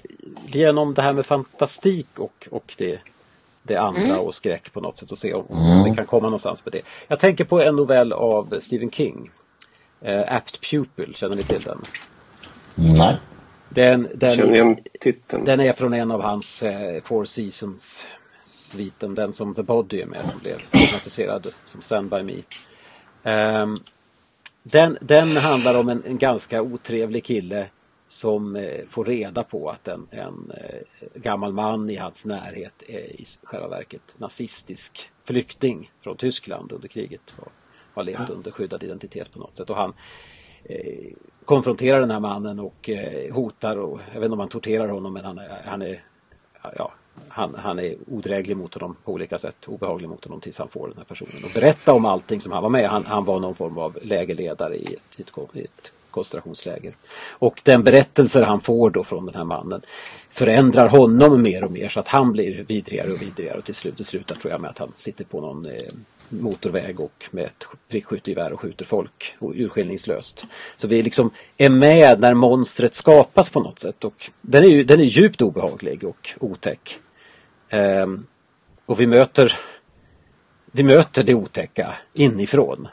genom 0.47 0.95
det 0.95 1.03
här 1.03 1.13
med 1.13 1.27
fantastik 1.27 2.07
och, 2.17 2.49
och 2.51 2.75
det, 2.79 2.99
det 3.63 3.77
andra 3.77 4.03
mm. 4.03 4.19
och 4.21 4.35
skräck 4.35 4.73
på 4.73 4.81
något 4.81 4.99
sätt 4.99 5.13
och 5.13 5.19
se 5.19 5.35
om, 5.35 5.45
mm. 5.51 5.85
det 5.85 5.97
kan 5.97 6.07
komma 6.07 6.27
någonstans 6.27 6.65
med 6.65 6.73
det. 6.73 6.83
Jag 7.09 7.21
tänker 7.21 7.45
på 7.45 7.61
en 7.61 7.77
novell 7.77 8.13
av 8.13 8.61
Stephen 8.61 8.91
King. 8.91 9.31
Uh, 10.07 10.33
Apt 10.33 10.71
Pupil, 10.71 11.15
känner 11.17 11.37
ni 11.37 11.43
till 11.43 11.61
den? 11.61 11.79
Nej. 12.75 13.17
Den, 13.69 14.09
den, 14.15 14.77
den 15.45 15.61
är 15.61 15.73
från 15.73 15.95
en 15.95 16.11
av 16.11 16.23
hans 16.23 16.63
uh, 16.63 16.71
Four 17.05 17.25
Seasons 17.25 18.05
sviten, 18.67 19.15
den 19.15 19.33
som 19.33 19.55
The 19.55 19.63
Body 19.63 20.01
är 20.01 20.07
med 20.07 20.27
som 20.27 20.39
blev 20.39 20.57
filmatiserad 20.57 21.45
som 21.45 21.83
Stand 21.83 22.11
By 22.11 22.23
Me. 22.23 22.43
Um, 23.63 23.77
den, 24.63 24.99
den 25.01 25.37
handlar 25.37 25.75
om 25.75 25.89
en, 25.89 26.03
en, 26.07 26.19
ganska 26.19 26.63
otrevlig 26.63 27.25
kille 27.25 27.69
som 28.09 28.57
eh, 28.57 28.87
får 28.91 29.05
reda 29.05 29.43
på 29.43 29.71
att 29.71 29.89
en, 29.89 30.07
en 30.11 30.51
eh, 30.51 31.09
gammal 31.15 31.53
man 31.53 31.91
i 31.91 31.97
hans 31.97 32.25
närhet 32.25 32.83
är 32.87 33.21
i 33.21 33.25
själva 33.43 33.69
verket 33.69 34.15
nazistisk 34.17 35.11
flykting 35.25 35.91
från 36.01 36.17
Tyskland 36.17 36.73
under 36.73 36.89
kriget 36.89 37.35
och 37.39 37.53
har 37.95 38.05
levt 38.05 38.31
under 38.31 38.51
skyddad 38.51 38.83
identitet 38.83 39.33
på 39.33 39.39
något 39.39 39.57
sätt. 39.57 39.71
Och 39.71 39.77
han 39.77 39.93
eh, 40.65 41.13
konfronterar 41.45 42.01
den 42.01 42.11
här 42.11 42.21
mannen 42.21 42.61
och 42.61 42.89
eh, 42.89 43.35
hotar 43.35 43.77
och 43.77 44.01
jag 44.13 44.21
vet 44.21 44.25
inte 44.25 44.33
om 44.33 44.41
han 44.41 44.49
torterar 44.49 44.89
honom 44.89 45.13
men 45.13 45.25
han, 45.25 45.41
han 45.65 45.83
är 45.83 46.05
ja, 46.63 46.93
han, 47.29 47.55
han 47.55 47.79
är 47.79 47.95
odräglig 48.07 48.57
mot 48.57 48.75
honom 48.75 48.97
på 49.05 49.13
olika 49.13 49.39
sätt, 49.39 49.69
obehaglig 49.69 50.09
mot 50.09 50.25
honom 50.25 50.41
tills 50.41 50.59
han 50.59 50.69
får 50.69 50.89
den 50.89 50.97
här 50.97 51.05
personen 51.05 51.45
och 51.45 51.51
berätta 51.55 51.93
om 51.93 52.05
allting 52.05 52.41
som 52.41 52.53
han 52.53 52.63
var 52.63 52.71
med. 52.71 52.89
Han, 52.89 53.05
han 53.07 53.25
var 53.25 53.41
någon 53.41 53.55
form 53.55 53.79
av 53.79 53.99
lägerledare 54.03 54.77
i 54.77 54.85
ett, 54.85 55.21
i 55.21 55.23
ett 55.23 55.31
koncentrationsläger. 56.11 56.95
Och 57.29 57.61
den 57.65 57.85
berättelser 57.85 58.43
han 58.43 58.61
får 58.61 58.91
då 58.91 59.05
från 59.05 59.27
den 59.27 59.35
här 59.35 59.45
mannen 59.45 59.83
förändrar 60.31 60.89
honom 60.89 61.43
mer 61.43 61.65
och 61.65 61.71
mer 61.71 61.89
så 61.89 62.01
att 62.01 62.09
han 62.09 62.33
blir 62.33 62.65
vidrigare 62.69 63.07
och 63.13 63.23
vidrigare 63.23 63.59
och 63.59 63.65
till 63.65 63.75
slut 63.75 63.97
det 63.97 64.05
slutar 64.05 64.35
tror 64.35 64.53
jag 64.53 64.61
med 64.61 64.71
att 64.71 64.79
han 64.79 64.93
sitter 64.97 65.25
på 65.25 65.41
någon 65.41 65.67
eh, 65.67 65.73
motorväg 66.29 67.01
och 67.01 67.25
med 67.31 67.45
ett 67.45 67.65
prickskyttegevär 67.89 68.53
och 68.53 68.61
skjuter 68.61 68.85
folk 68.85 69.35
urskillningslöst. 69.41 70.45
Så 70.77 70.89
vi 70.89 71.03
liksom 71.03 71.31
är 71.57 71.71
med 71.71 72.21
när 72.21 72.35
monstret 72.35 72.95
skapas 72.95 73.51
på 73.51 73.61
något 73.61 73.79
sätt 73.79 74.05
och 74.05 74.31
den 74.41 74.65
är 74.65 74.69
ju 74.69 74.85
den 74.85 75.01
är 75.01 75.05
djupt 75.05 75.43
obehaglig 75.43 76.05
och 76.05 76.31
otäck. 76.41 76.99
Um, 77.71 78.27
och 78.87 79.01
vi 79.01 79.07
möter 79.07 79.61
vi 80.77 80.83
möter 80.83 81.23
det 81.23 81.35
otäcka 81.35 81.97
inifrån. 82.15 82.89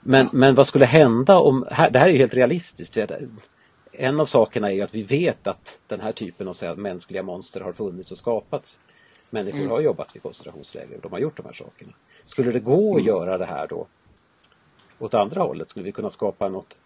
Men, 0.00 0.28
men 0.32 0.54
vad 0.54 0.66
skulle 0.66 0.84
hända 0.84 1.38
om, 1.38 1.66
här, 1.70 1.90
det 1.90 1.98
här 1.98 2.08
är 2.08 2.18
helt 2.18 2.34
realistiskt. 2.34 2.98
En 3.92 4.20
av 4.20 4.26
sakerna 4.26 4.72
är 4.72 4.84
att 4.84 4.94
vi 4.94 5.02
vet 5.02 5.46
att 5.46 5.78
den 5.86 6.00
här 6.00 6.12
typen 6.12 6.48
av 6.48 6.60
här, 6.60 6.74
mänskliga 6.74 7.22
monster 7.22 7.60
har 7.60 7.72
funnits 7.72 8.12
och 8.12 8.18
skapats. 8.18 8.78
Människor 9.30 9.68
har 9.68 9.80
jobbat 9.80 10.14
vid 10.14 10.22
koncentrationsläger 10.22 10.96
och 10.96 11.02
de 11.02 11.12
har 11.12 11.18
gjort 11.18 11.36
de 11.36 11.46
här 11.46 11.52
sakerna. 11.52 11.92
Skulle 12.24 12.52
det 12.52 12.60
gå 12.60 12.96
att 12.96 13.04
göra 13.04 13.38
det 13.38 13.46
här 13.46 13.66
då 13.66 13.86
åt 14.98 15.14
andra 15.14 15.40
hållet? 15.40 15.70
Skulle 15.70 15.84
vi 15.84 15.92
kunna 15.92 16.10
skapa 16.10 16.48
något 16.48 16.76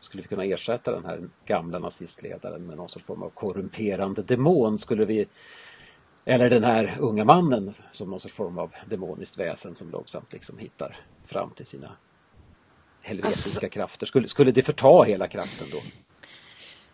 skulle 0.00 0.22
vi 0.22 0.28
kunna 0.28 0.44
ersätta 0.44 0.92
den 0.92 1.04
här 1.04 1.20
gamla 1.46 1.78
nazistledaren 1.78 2.66
med 2.66 2.76
någon 2.76 2.88
sorts 2.88 3.06
form 3.06 3.22
av 3.22 3.30
korrumperande 3.30 4.22
demon? 4.22 4.78
Skulle 4.78 5.04
vi 5.04 5.26
eller 6.24 6.50
den 6.50 6.64
här 6.64 6.96
unga 7.00 7.24
mannen 7.24 7.74
som 7.92 8.10
någon 8.10 8.20
sorts 8.20 8.34
form 8.34 8.58
av 8.58 8.70
demoniskt 8.86 9.38
väsen 9.38 9.74
som 9.74 9.90
långsamt 9.90 10.32
liksom 10.32 10.58
hittar 10.58 10.96
fram 11.26 11.50
till 11.50 11.66
sina 11.66 11.90
helvetiska 13.02 13.48
alltså, 13.48 13.68
krafter. 13.68 14.06
Skulle, 14.06 14.28
skulle 14.28 14.52
det 14.52 14.62
förta 14.62 15.02
hela 15.02 15.28
kraften 15.28 15.66
då? 15.72 15.78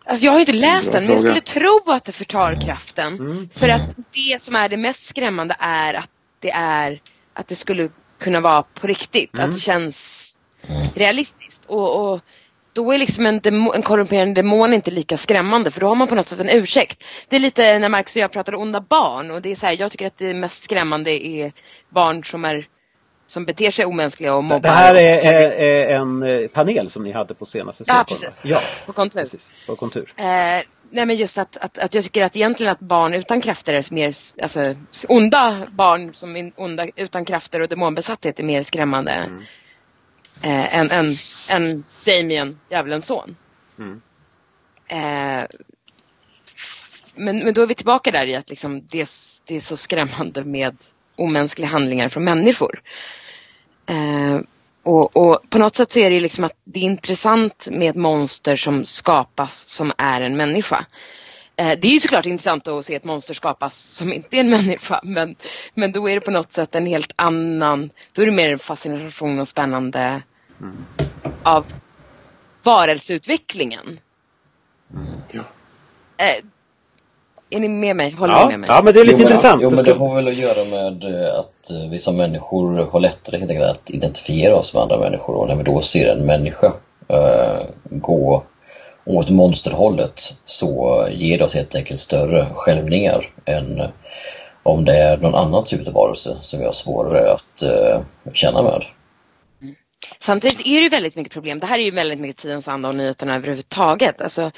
Alltså 0.03 0.25
jag 0.25 0.31
har 0.31 0.39
inte 0.39 0.53
läst 0.53 0.91
den 0.91 1.03
men 1.03 1.13
jag 1.13 1.21
skulle 1.21 1.41
tro 1.41 1.81
att 1.85 2.05
det 2.05 2.11
förtar 2.11 2.61
kraften. 2.61 3.13
Mm. 3.13 3.49
För 3.49 3.69
att 3.69 3.95
det 4.11 4.41
som 4.41 4.55
är 4.55 4.69
det 4.69 4.77
mest 4.77 5.01
skrämmande 5.01 5.55
är 5.59 5.93
att 5.93 6.09
det 6.39 6.51
är 6.51 7.01
att 7.33 7.47
det 7.47 7.55
skulle 7.55 7.89
kunna 8.17 8.39
vara 8.39 8.63
på 8.63 8.87
riktigt. 8.87 9.33
Mm. 9.33 9.45
Att 9.45 9.55
det 9.55 9.59
känns 9.59 10.27
realistiskt. 10.95 11.65
Och, 11.65 12.13
och 12.13 12.21
då 12.73 12.91
är 12.91 12.97
liksom 12.97 13.25
en, 13.25 13.41
en 13.45 13.81
korrumperande 13.81 14.41
demon 14.41 14.73
inte 14.73 14.91
lika 14.91 15.17
skrämmande 15.17 15.71
för 15.71 15.81
då 15.81 15.87
har 15.87 15.95
man 15.95 16.07
på 16.07 16.15
något 16.15 16.27
sätt 16.27 16.39
en 16.39 16.49
ursäkt. 16.49 17.03
Det 17.29 17.35
är 17.35 17.39
lite 17.39 17.79
när 17.79 17.89
Marcus 17.89 18.15
och 18.15 18.21
jag 18.21 18.31
pratade 18.31 18.57
onda 18.57 18.81
barn 18.81 19.31
och 19.31 19.41
det 19.41 19.51
är 19.51 19.55
så 19.55 19.65
här, 19.65 19.77
jag 19.79 19.91
tycker 19.91 20.07
att 20.07 20.17
det 20.17 20.33
mest 20.33 20.63
skrämmande 20.63 21.25
är 21.25 21.51
barn 21.89 22.23
som 22.23 22.45
är 22.45 22.67
som 23.31 23.45
beter 23.45 23.71
sig 23.71 23.85
omänskliga 23.85 24.35
och 24.35 24.43
mobbar. 24.43 24.59
Det 24.59 24.69
här 24.69 24.95
är, 24.95 25.33
är, 25.33 25.51
är 25.61 25.95
en 25.95 26.23
eh, 26.23 26.47
panel 26.47 26.89
som 26.89 27.03
ni 27.03 27.11
hade 27.11 27.33
på 27.33 27.45
senaste 27.45 27.83
Ja, 27.87 28.05
precis. 28.07 28.41
Ja, 28.45 28.59
på 28.85 28.93
kontur. 28.93 29.21
Precis, 29.21 29.51
på 29.67 29.75
kontur. 29.75 30.13
Eh, 30.17 30.25
nej 30.89 31.05
men 31.05 31.15
just 31.15 31.37
att, 31.37 31.57
att, 31.57 31.77
att 31.77 31.93
jag 31.93 32.03
tycker 32.03 32.23
att 32.23 32.35
egentligen 32.35 32.71
att 32.71 32.79
barn 32.79 33.13
utan 33.13 33.41
krafter 33.41 33.73
är 33.73 33.93
mer, 33.93 34.13
alltså 34.41 34.75
onda 35.07 35.67
barn 35.71 36.13
som 36.13 36.51
onda 36.55 36.85
utan 36.95 37.25
krafter 37.25 37.59
och 37.59 37.67
demonbesatthet 37.67 38.39
är 38.39 38.43
mer 38.43 38.61
skrämmande 38.61 39.11
mm. 39.11 39.43
Eh, 40.41 40.75
än, 40.75 40.91
än, 40.91 41.05
än 41.49 41.83
Damien, 42.05 42.59
djävulens 42.69 43.05
son. 43.05 43.35
Mm. 43.79 44.01
Eh, 44.87 45.47
men, 47.15 47.39
men 47.39 47.53
då 47.53 47.61
är 47.61 47.67
vi 47.67 47.75
tillbaka 47.75 48.11
där 48.11 48.27
i 48.27 48.35
att 48.35 48.49
liksom 48.49 48.87
det, 48.89 49.09
det 49.45 49.55
är 49.55 49.59
så 49.59 49.77
skrämmande 49.77 50.43
med 50.43 50.77
omänskliga 51.15 51.69
handlingar 51.69 52.09
från 52.09 52.23
människor. 52.23 52.81
Eh, 53.85 54.39
och, 54.83 55.17
och, 55.17 55.49
på 55.49 55.57
något 55.57 55.75
sätt 55.75 55.91
så 55.91 55.99
är 55.99 56.09
det 56.09 56.19
liksom 56.19 56.43
att 56.43 56.57
det 56.63 56.79
är 56.79 56.83
intressant 56.83 57.67
med 57.71 57.89
ett 57.89 57.95
monster 57.95 58.55
som 58.55 58.85
skapas 58.85 59.67
som 59.67 59.91
är 59.97 60.21
en 60.21 60.37
människa. 60.37 60.85
Eh, 61.55 61.79
det 61.81 61.87
är 61.87 61.91
ju 61.91 61.99
såklart 61.99 62.25
intressant 62.25 62.67
att 62.67 62.85
se 62.85 62.95
ett 62.95 63.03
monster 63.03 63.33
skapas 63.33 63.75
som 63.75 64.13
inte 64.13 64.37
är 64.37 64.39
en 64.39 64.49
människa 64.49 64.99
men, 65.03 65.35
men 65.73 65.91
då 65.91 66.09
är 66.09 66.15
det 66.15 66.21
på 66.21 66.31
något 66.31 66.51
sätt 66.51 66.75
en 66.75 66.85
helt 66.85 67.13
annan, 67.15 67.89
då 68.13 68.21
är 68.21 68.25
det 68.25 68.31
mer 68.31 68.57
fascination 68.57 69.39
och 69.39 69.47
spännande 69.47 70.21
mm. 70.61 70.85
av 71.43 71.65
varelseutvecklingen. 72.63 73.99
Mm. 74.93 75.05
Ja. 75.31 75.41
Eh, 76.17 76.45
är 77.49 77.59
ni 77.59 77.69
med 77.69 77.95
mig? 77.95 78.11
Håller 78.11 78.33
ja. 78.33 78.45
ni 78.45 78.51
med 78.51 78.59
mig? 78.59 78.67
Ja, 78.69 78.81
men 78.83 78.93
det 78.93 78.99
är 78.99 79.05
lite 79.05 79.21
jo, 79.21 79.27
intressant. 79.27 79.61
jo, 79.63 79.69
men 79.69 79.85
det 79.85 79.93
har 79.93 80.15
väl 80.15 80.27
att 80.27 80.35
göra 80.35 80.65
med 80.65 81.03
eh, 81.03 81.35
att 81.35 81.71
eh, 81.71 81.89
vi 81.91 81.99
som 81.99 82.17
människor 82.17 82.89
har 82.91 82.99
lättare 82.99 83.37
helt 83.37 83.51
enkelt 83.51 83.69
att 83.69 83.89
identifiera 83.89 84.55
oss 84.55 84.73
med 84.73 84.83
andra 84.83 84.99
människor 84.99 85.35
och 85.35 85.47
när 85.47 85.55
vi 85.55 85.63
då 85.63 85.81
ser 85.81 86.15
en 86.15 86.25
människa 86.25 86.67
uh, 87.13 87.61
gå 87.83 88.43
åt 89.05 89.29
monsterhållet 89.29 90.33
så 90.45 91.07
ger 91.11 91.37
det 91.37 91.43
oss 91.43 91.55
helt 91.55 91.75
enkelt 91.75 91.99
större 91.99 92.47
skälvningar 92.55 93.29
än 93.45 93.81
om 94.63 94.85
det 94.85 94.97
är 94.97 95.17
någon 95.17 95.35
annan 95.35 95.65
typ 95.65 95.87
av 95.87 95.93
varelse 95.93 96.37
som 96.41 96.59
vi 96.59 96.65
har 96.65 96.71
svårare 96.71 97.33
att 97.33 97.63
uh, 97.63 98.01
känna 98.33 98.61
med. 98.61 98.83
Samtidigt 100.21 100.59
är 100.59 100.75
det 100.75 100.83
ju 100.83 100.89
väldigt 100.89 101.15
mycket 101.15 101.33
problem. 101.33 101.59
Det 101.59 101.67
här 101.67 101.79
är 101.79 101.83
ju 101.83 101.91
väldigt 101.91 102.19
mycket 102.19 102.37
tidens 102.37 102.67
anda 102.67 102.89
och 102.89 102.95
nyheterna 102.95 103.35
överhuvudtaget. 103.35 104.21
Alltså, 104.21 104.51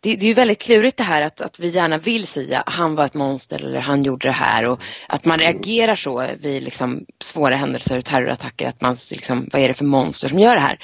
det, 0.00 0.16
det 0.16 0.26
är 0.26 0.28
ju 0.28 0.34
väldigt 0.34 0.62
klurigt 0.62 0.96
det 0.96 1.02
här 1.02 1.22
att, 1.22 1.40
att 1.40 1.60
vi 1.60 1.68
gärna 1.68 1.98
vill 1.98 2.26
säga 2.26 2.62
han 2.66 2.94
var 2.94 3.04
ett 3.04 3.14
monster 3.14 3.64
eller 3.64 3.80
han 3.80 4.04
gjorde 4.04 4.28
det 4.28 4.32
här 4.32 4.64
och 4.64 4.80
att 5.08 5.24
man 5.24 5.38
reagerar 5.38 5.94
så 5.94 6.30
vid 6.38 6.62
liksom 6.62 7.06
svåra 7.20 7.56
händelser 7.56 7.98
och 7.98 8.04
terrorattacker. 8.04 8.66
Att 8.66 8.80
man 8.80 8.96
liksom, 9.10 9.48
vad 9.52 9.62
är 9.62 9.68
det 9.68 9.74
för 9.74 9.84
monster 9.84 10.28
som 10.28 10.38
gör 10.38 10.54
det 10.54 10.60
här? 10.60 10.78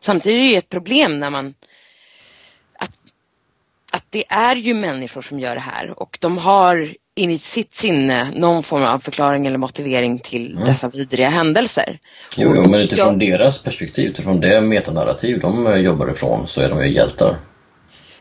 Samtidigt 0.00 0.38
är 0.38 0.42
det 0.42 0.50
ju 0.50 0.58
ett 0.58 0.68
problem 0.68 1.20
när 1.20 1.30
man 1.30 1.54
att 3.90 4.04
det 4.10 4.24
är 4.28 4.56
ju 4.56 4.74
människor 4.74 5.22
som 5.22 5.40
gör 5.40 5.54
det 5.54 5.60
här 5.60 6.02
och 6.02 6.18
de 6.20 6.38
har 6.38 6.94
i 7.14 7.38
sitt 7.38 7.74
sinne 7.74 8.30
någon 8.34 8.62
form 8.62 8.82
av 8.82 8.98
förklaring 8.98 9.46
eller 9.46 9.58
motivering 9.58 10.18
till 10.18 10.52
mm. 10.52 10.64
dessa 10.64 10.88
vidriga 10.88 11.28
händelser. 11.28 11.98
Jo, 12.36 12.52
jo 12.56 12.70
men 12.70 12.80
utifrån 12.80 13.20
jag... 13.20 13.30
deras 13.30 13.62
perspektiv, 13.62 14.08
utifrån 14.08 14.40
det 14.40 14.60
metanarrativ 14.60 15.40
de 15.40 15.80
jobbar 15.80 16.10
ifrån 16.10 16.46
så 16.46 16.60
är 16.60 16.68
de 16.68 16.84
ju 16.84 16.94
hjältar. 16.94 17.36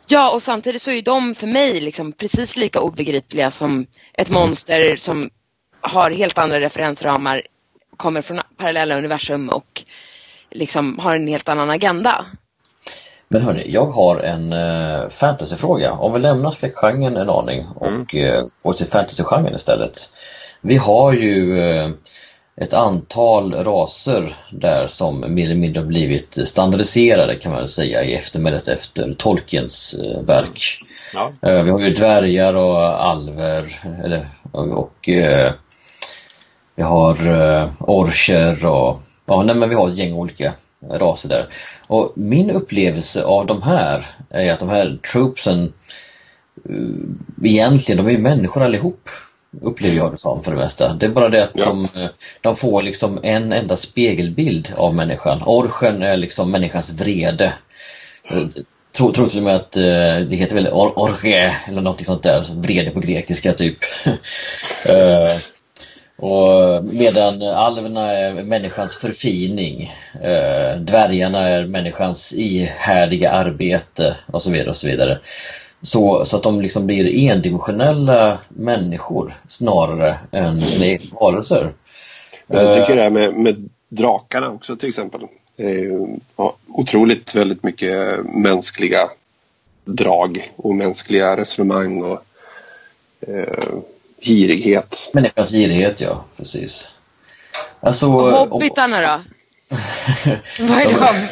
Ja, 0.08 0.34
och 0.34 0.44
samtidigt 0.44 0.82
så 0.82 0.92
är 0.92 1.02
de 1.02 1.36
för 1.36 1.48
mig 1.48 1.82
liksom 1.82 2.12
precis 2.12 2.58
lika 2.58 2.80
obegripliga 2.80 3.52
som 3.52 3.86
ett 4.14 4.30
monster 4.30 4.96
som 4.96 5.30
har 5.82 6.12
helt 6.12 6.38
andra 6.38 6.60
referensramar, 6.60 7.42
kommer 7.98 8.22
från 8.22 8.42
parallella 8.58 8.98
universum 8.98 9.50
och 9.50 9.84
liksom 10.52 11.00
har 11.00 11.16
en 11.16 11.28
helt 11.28 11.50
annan 11.50 11.70
agenda. 11.70 12.26
Men 13.28 13.42
hörni, 13.42 13.64
jag 13.68 13.86
har 13.86 14.20
en 14.20 14.54
uh, 14.54 15.08
fantasyfråga. 15.10 15.92
Om 15.92 16.14
vi 16.14 16.20
lämnar 16.20 16.52
skräckgenren 16.52 17.18
en 17.18 17.30
aning 17.30 17.66
och 17.76 17.88
mm. 17.88 18.08
uh, 18.14 18.48
går 18.64 18.74
till 18.74 18.86
fantasygenren 18.86 19.56
istället. 19.56 19.98
Vi 20.62 20.78
har 20.78 21.14
ju 21.14 21.58
uh, 21.58 21.90
ett 22.62 22.74
antal 22.74 23.54
raser 23.54 24.36
där 24.52 24.88
som 24.88 25.34
mer 25.34 25.46
eller 25.46 25.56
mindre 25.56 25.82
har 25.82 25.88
blivit 25.88 26.48
standardiserade 26.48 27.36
kan 27.36 27.52
man 27.52 27.62
väl 27.62 27.68
säga 27.68 28.04
i 28.04 28.16
eftermälet 28.16 28.68
efter 28.68 29.14
Tolkiens 29.14 29.94
eh, 29.94 30.22
verk. 30.22 30.80
Ja. 31.14 31.34
Eh, 31.42 31.64
vi 31.64 31.72
har 31.72 31.80
ju 31.80 31.94
dvärgar 31.94 32.56
och 32.56 33.06
alver 33.06 33.66
eller, 34.04 34.30
och, 34.52 34.80
och 34.80 35.10
eh, 35.10 35.54
vi 36.76 36.84
har 36.84 37.32
eh, 37.32 37.70
orcher 37.80 38.66
och 38.66 39.02
ja, 39.26 39.44
nej, 39.44 39.56
men 39.56 39.70
vi 39.70 39.76
har 39.76 39.88
ett 39.88 39.98
gäng 39.98 40.14
olika 40.14 40.54
raser 40.82 41.30
där. 41.30 41.50
Och 41.88 42.14
min 42.16 42.52
upplevelse 42.52 43.24
av 43.24 43.46
de 43.46 43.62
här 43.62 44.06
är 44.30 44.54
att 44.54 44.60
de 44.60 44.70
här 44.70 45.00
troopsen 45.12 45.74
eh, 46.70 47.44
egentligen, 47.44 48.06
de 48.06 48.12
är 48.12 48.18
ju 48.18 48.22
människor 48.22 48.64
allihop 48.64 49.10
upplever 49.62 49.96
jag 49.96 50.12
det 50.12 50.18
som 50.18 50.44
för 50.44 50.52
det 50.52 50.58
mesta. 50.58 50.94
Det 50.94 51.06
är 51.06 51.10
bara 51.10 51.30
det 51.30 51.44
att 51.44 51.52
ja. 51.54 51.66
de, 51.66 51.88
de 52.42 52.56
får 52.56 52.82
liksom 52.82 53.20
en 53.24 53.54
enda 53.54 53.78
spegelbild 53.78 54.74
av 54.76 54.96
människan. 54.96 55.44
Orchen 55.46 56.02
är 56.02 56.18
liksom 56.18 56.52
människans 56.52 56.92
vrede. 56.92 57.54
Tror, 58.92 59.12
tror 59.12 59.28
till 59.28 59.38
och 59.38 59.44
med 59.44 59.56
att 59.56 59.72
det 59.72 60.36
heter 60.36 60.56
väl 60.56 60.68
or 60.68 61.00
orge 61.00 61.56
eller 61.68 61.82
något 61.82 62.06
sånt 62.06 62.24
där, 62.24 62.46
vrede 62.54 62.92
på 62.92 63.00
grekiska 63.00 63.54
typ. 63.54 63.78
uh, 64.06 65.38
och 66.18 66.84
medan 66.84 67.42
alverna 67.42 68.12
är 68.12 68.44
människans 68.44 68.96
förfining, 68.96 69.94
uh, 70.16 70.82
dvärgarna 70.82 71.40
är 71.40 71.66
människans 71.66 72.34
ihärdiga 72.34 73.32
arbete 73.32 74.18
och 74.26 74.42
så 74.42 74.52
vidare 74.52 74.70
och 74.70 74.76
så 74.76 74.88
vidare. 74.88 75.20
Så, 75.82 76.26
så 76.26 76.38
att 76.38 76.44
de 76.44 76.62
liksom 76.62 76.86
blir 76.86 77.30
endimensionella 77.32 78.40
människor 78.50 79.34
snarare 79.48 80.20
än 80.32 80.62
sina 80.62 80.86
egna 80.86 81.20
varelser. 81.20 81.74
Jag 82.48 82.76
tycker 82.76 82.96
det 82.96 83.02
här 83.02 83.10
med, 83.10 83.34
med 83.34 83.70
drakarna 83.90 84.50
också 84.50 84.76
till 84.76 84.90
exempel. 84.90 85.22
Ja, 86.36 86.56
otroligt 86.68 87.36
väldigt 87.36 87.64
mycket 87.64 88.26
mänskliga 88.26 89.10
drag 89.86 90.52
och 90.56 90.76
mänskliga 90.76 91.38
resonemang 91.38 92.04
och 92.04 92.22
eh, 93.28 93.80
girighet. 94.22 95.10
Människans 95.14 95.52
girighet, 95.52 96.02
ja. 96.02 96.26
Precis. 96.38 96.98
Alltså, 97.80 98.08
och 98.08 98.50
hobbitarna 98.50 99.02
då? 99.02 99.22
Vad 100.60 100.78
är 100.78 101.00
de? 101.00 101.28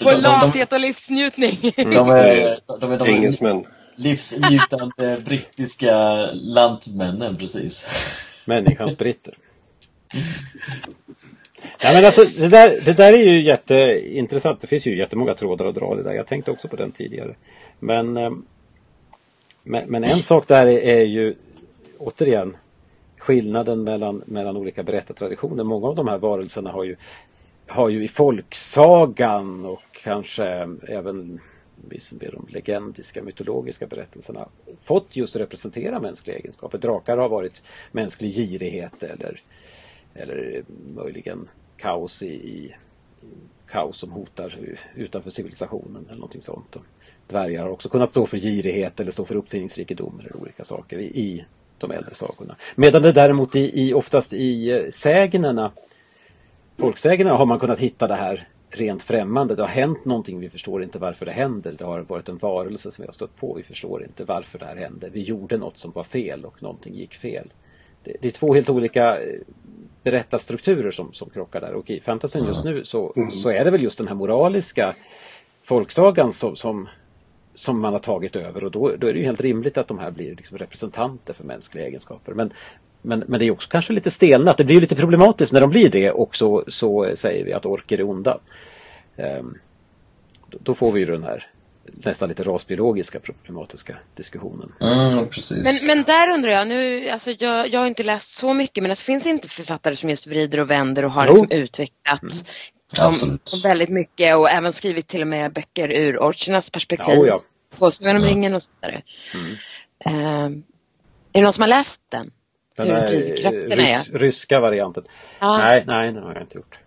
Vår 0.00 0.22
lathet 0.22 0.72
och 0.72 0.80
livsnjutning. 0.80 1.58
De 1.76 2.10
är, 2.10 2.60
de 2.80 2.92
är, 2.92 2.98
de 2.98 3.08
är, 3.08 3.08
Engelsmän 3.08 3.64
livsnjutande 3.98 5.20
brittiska 5.24 6.26
lantmännen 6.32 7.36
precis. 7.36 7.88
Människans 8.44 8.98
britter. 8.98 9.34
Ja, 11.80 11.92
men 11.92 12.04
alltså, 12.04 12.24
det, 12.24 12.48
där, 12.48 12.80
det 12.84 12.92
där 12.92 13.12
är 13.12 13.18
ju 13.18 13.46
jätteintressant. 13.46 14.60
Det 14.60 14.66
finns 14.66 14.86
ju 14.86 14.98
jättemånga 14.98 15.34
trådar 15.34 15.66
att 15.66 15.74
dra 15.74 15.94
det 15.94 16.02
där. 16.02 16.12
Jag 16.12 16.26
tänkte 16.26 16.50
också 16.50 16.68
på 16.68 16.76
den 16.76 16.92
tidigare. 16.92 17.34
Men, 17.78 18.16
eh, 18.16 18.30
men, 19.62 19.86
men 19.86 20.04
en 20.04 20.22
sak 20.22 20.48
där 20.48 20.66
är, 20.66 20.78
är 20.78 21.04
ju 21.04 21.34
återigen 21.98 22.56
skillnaden 23.18 23.84
mellan, 23.84 24.22
mellan 24.26 24.56
olika 24.56 24.82
berättartraditioner. 24.82 25.64
Många 25.64 25.88
av 25.88 25.94
de 25.94 26.08
här 26.08 26.18
varelserna 26.18 26.70
har 26.70 26.84
ju, 26.84 26.96
har 27.66 27.88
ju 27.88 28.04
i 28.04 28.08
folksagan 28.08 29.64
och 29.64 29.82
kanske 30.02 30.44
även 30.88 31.40
de 32.10 32.46
legendiska, 32.48 33.22
mytologiska 33.22 33.86
berättelserna 33.86 34.48
fått 34.82 35.16
just 35.16 35.36
representera 35.36 36.00
mänskliga 36.00 36.36
egenskaper. 36.36 36.78
Drakar 36.78 37.18
har 37.18 37.28
varit 37.28 37.62
mänsklig 37.92 38.34
girighet 38.34 39.02
eller, 39.02 39.42
eller 40.14 40.62
möjligen 40.94 41.48
kaos 41.76 42.22
i, 42.22 42.26
i 42.28 42.74
kaos 43.70 43.98
som 43.98 44.10
hotar 44.10 44.58
utanför 44.94 45.30
civilisationen 45.30 46.04
eller 46.06 46.18
någonting 46.18 46.42
sånt. 46.42 46.76
Dvärgar 47.26 47.62
har 47.62 47.70
också 47.70 47.88
kunnat 47.88 48.10
stå 48.10 48.26
för 48.26 48.36
girighet 48.36 49.00
eller 49.00 49.10
stå 49.10 49.24
för 49.24 49.34
uppfinningsrikedom 49.34 50.20
eller 50.20 50.36
olika 50.36 50.64
saker 50.64 50.98
i, 50.98 51.04
i 51.04 51.44
de 51.80 51.90
äldre 51.90 52.14
sagorna. 52.14 52.56
Medan 52.74 53.02
det 53.02 53.12
däremot 53.12 53.56
i, 53.56 53.82
i 53.82 53.94
oftast 53.94 54.32
i 54.32 54.70
eh, 54.70 54.90
sägnerna, 54.90 55.72
folksägnerna 56.78 57.36
har 57.36 57.46
man 57.46 57.58
kunnat 57.58 57.80
hitta 57.80 58.06
det 58.06 58.14
här 58.14 58.48
rent 58.70 59.02
främmande. 59.02 59.54
Det 59.54 59.62
har 59.62 59.68
hänt 59.68 60.04
någonting, 60.04 60.40
vi 60.40 60.50
förstår 60.50 60.82
inte 60.82 60.98
varför 60.98 61.26
det 61.26 61.32
händer. 61.32 61.74
Det 61.78 61.84
har 61.84 62.00
varit 62.00 62.28
en 62.28 62.38
varelse 62.38 62.92
som 62.92 63.02
vi 63.02 63.06
har 63.06 63.12
stött 63.12 63.36
på, 63.36 63.54
vi 63.54 63.62
förstår 63.62 64.02
inte 64.02 64.24
varför 64.24 64.58
det 64.58 64.64
här 64.64 64.76
hände. 64.76 65.08
Vi 65.12 65.22
gjorde 65.22 65.56
något 65.56 65.78
som 65.78 65.90
var 65.90 66.04
fel 66.04 66.44
och 66.44 66.62
någonting 66.62 66.94
gick 66.94 67.14
fel. 67.14 67.52
Det, 68.04 68.16
det 68.20 68.28
är 68.28 68.32
två 68.32 68.54
helt 68.54 68.70
olika 68.70 69.20
eh, 69.20 69.40
berättarstrukturer 70.02 70.90
som, 70.90 71.12
som 71.12 71.30
krockar 71.30 71.60
där 71.60 71.72
och 71.72 71.90
i 71.90 72.00
fantasyn 72.00 72.44
just 72.44 72.64
nu 72.64 72.84
så, 72.84 73.14
så 73.42 73.50
är 73.50 73.64
det 73.64 73.70
väl 73.70 73.82
just 73.82 73.98
den 73.98 74.08
här 74.08 74.14
moraliska 74.14 74.94
folksagan 75.64 76.32
som, 76.32 76.56
som, 76.56 76.88
som 77.58 77.80
man 77.80 77.92
har 77.92 78.00
tagit 78.00 78.36
över 78.36 78.64
och 78.64 78.70
då, 78.70 78.96
då 78.96 79.06
är 79.06 79.12
det 79.12 79.18
ju 79.18 79.24
helt 79.24 79.40
rimligt 79.40 79.78
att 79.78 79.88
de 79.88 79.98
här 79.98 80.10
blir 80.10 80.36
liksom 80.36 80.58
representanter 80.58 81.32
för 81.32 81.44
mänskliga 81.44 81.86
egenskaper. 81.86 82.34
Men, 82.34 82.52
men, 83.02 83.24
men 83.26 83.40
det 83.40 83.46
är 83.46 83.50
också 83.50 83.68
kanske 83.68 83.92
lite 83.92 84.10
stelnat, 84.10 84.56
det 84.56 84.64
blir 84.64 84.80
lite 84.80 84.96
problematiskt 84.96 85.52
när 85.52 85.60
de 85.60 85.70
blir 85.70 85.90
det 85.90 86.10
och 86.10 86.36
så, 86.36 86.64
så 86.68 87.12
säger 87.16 87.44
vi 87.44 87.52
att 87.52 87.66
orker 87.66 87.98
är 87.98 88.08
onda. 88.08 88.38
Um, 89.16 89.58
då, 90.48 90.74
får 90.74 90.92
vi 90.92 91.00
ju 91.00 91.06
den 91.06 91.22
här 91.22 91.46
nästan 91.84 92.28
lite 92.28 92.42
rasbiologiska 92.42 93.20
problematiska 93.20 93.96
diskussionen. 94.14 94.72
Mm, 94.80 95.26
precis. 95.26 95.64
Men, 95.64 95.86
men 95.86 96.04
där 96.04 96.28
undrar 96.28 96.50
jag, 96.50 96.68
nu, 96.68 97.08
alltså 97.08 97.30
jag, 97.38 97.68
jag 97.68 97.80
har 97.80 97.86
inte 97.86 98.02
läst 98.02 98.30
så 98.30 98.54
mycket 98.54 98.82
men 98.82 98.90
det 98.90 99.00
finns 99.00 99.26
inte 99.26 99.48
författare 99.48 99.96
som 99.96 100.10
just 100.10 100.26
vrider 100.26 100.60
och 100.60 100.70
vänder 100.70 101.04
och 101.04 101.10
har 101.10 101.26
liksom 101.26 101.48
utvecklat 101.50 102.22
mm. 102.22 102.34
Dem, 102.96 103.38
väldigt 103.62 103.88
mycket 103.88 104.36
och 104.36 104.50
även 104.50 104.72
skrivit 104.72 105.08
till 105.08 105.22
och 105.22 105.28
med 105.28 105.52
böcker 105.52 105.92
ur 105.92 106.18
orchernas 106.18 106.70
perspektiv. 106.70 107.14
Ja, 107.14 107.26
ja. 107.26 107.40
På 107.78 107.90
Sagan 107.90 108.16
om 108.16 108.22
ringen 108.22 108.54
och 108.54 108.62
så 108.62 108.70
vidare. 108.80 109.02
Mm. 109.34 109.50
Uh, 110.06 110.62
är 111.32 111.40
det 111.40 111.42
någon 111.42 111.52
som 111.52 111.62
har 111.62 111.68
läst 111.68 112.02
den? 112.08 112.30
Den 112.76 112.86
Hur 112.86 113.06
drivkrafterna 113.06 113.82
rys, 113.82 114.08
är? 114.08 114.18
Ryska 114.18 114.60
varianten. 114.60 115.04
Ja. 115.38 115.58
Nej, 115.58 115.84
nej, 115.86 116.12
den 116.12 116.22
har 116.22 116.34
jag 116.34 116.42
inte 116.42 116.56
gjort. 116.56 116.78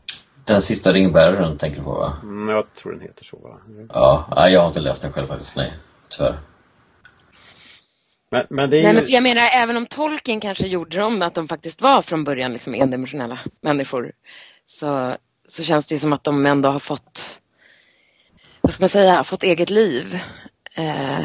Den 0.45 0.61
sista 0.61 0.93
ringbäraren 0.93 1.57
tänker 1.57 1.77
du 1.77 1.83
på 1.83 1.93
va? 1.93 2.13
Mm, 2.23 2.49
jag 2.49 2.65
tror 2.81 2.91
den 2.91 3.01
heter 3.01 3.25
så 3.25 3.37
va? 3.37 3.57
Ja, 3.89 4.49
jag 4.49 4.59
har 4.59 4.67
inte 4.67 4.81
läst 4.81 5.01
den 5.01 5.11
själv 5.11 5.27
faktiskt, 5.27 5.57
nej. 5.57 5.73
Tyvärr. 6.09 6.39
Men, 8.31 8.45
men 8.49 8.69
det 8.69 8.77
är 8.77 8.81
Nej, 8.83 8.91
ju... 8.91 8.93
men 8.93 9.03
jag 9.07 9.23
menar 9.23 9.41
även 9.55 9.77
om 9.77 9.85
tolken 9.85 10.39
kanske 10.39 10.67
gjorde 10.67 10.97
dem 10.97 11.21
att 11.21 11.35
de 11.35 11.47
faktiskt 11.47 11.81
var 11.81 12.01
från 12.01 12.23
början 12.23 12.53
liksom 12.53 12.73
endimensionella 12.73 13.39
människor 13.61 14.11
så, 14.65 15.15
så 15.51 15.63
känns 15.63 15.87
det 15.87 15.95
ju 15.95 15.99
som 15.99 16.13
att 16.13 16.23
de 16.23 16.45
ändå 16.45 16.69
har 16.69 16.79
fått 16.79 17.41
vad 18.61 18.73
ska 18.73 18.83
man 18.83 18.89
säga, 18.89 19.23
fått 19.23 19.43
eget 19.43 19.69
liv. 19.69 20.19
Eh, 20.75 21.21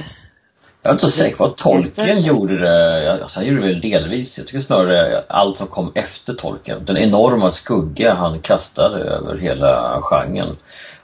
jag 0.83 0.91
är 0.91 0.93
inte 0.93 1.05
så 1.05 1.11
säker 1.11 1.37
på 1.37 1.45
att 1.45 1.59
Tolkien 1.59 2.23
gjorde 2.23 2.59
det, 2.59 3.23
alltså 3.23 3.39
han 3.39 3.49
gjorde 3.49 3.61
det 3.61 3.67
väl 3.67 3.81
delvis. 3.81 4.39
Jag 4.39 4.47
tycker 4.47 4.61
snarare 4.61 5.25
allt 5.29 5.57
som 5.57 5.67
kom 5.67 5.93
efter 5.95 6.35
Tolkien. 6.35 6.85
Den 6.85 6.97
enorma 6.97 7.51
skugga 7.51 8.15
han 8.15 8.41
kastade 8.41 8.99
över 8.99 9.37
hela 9.37 10.01
genren. 10.03 10.57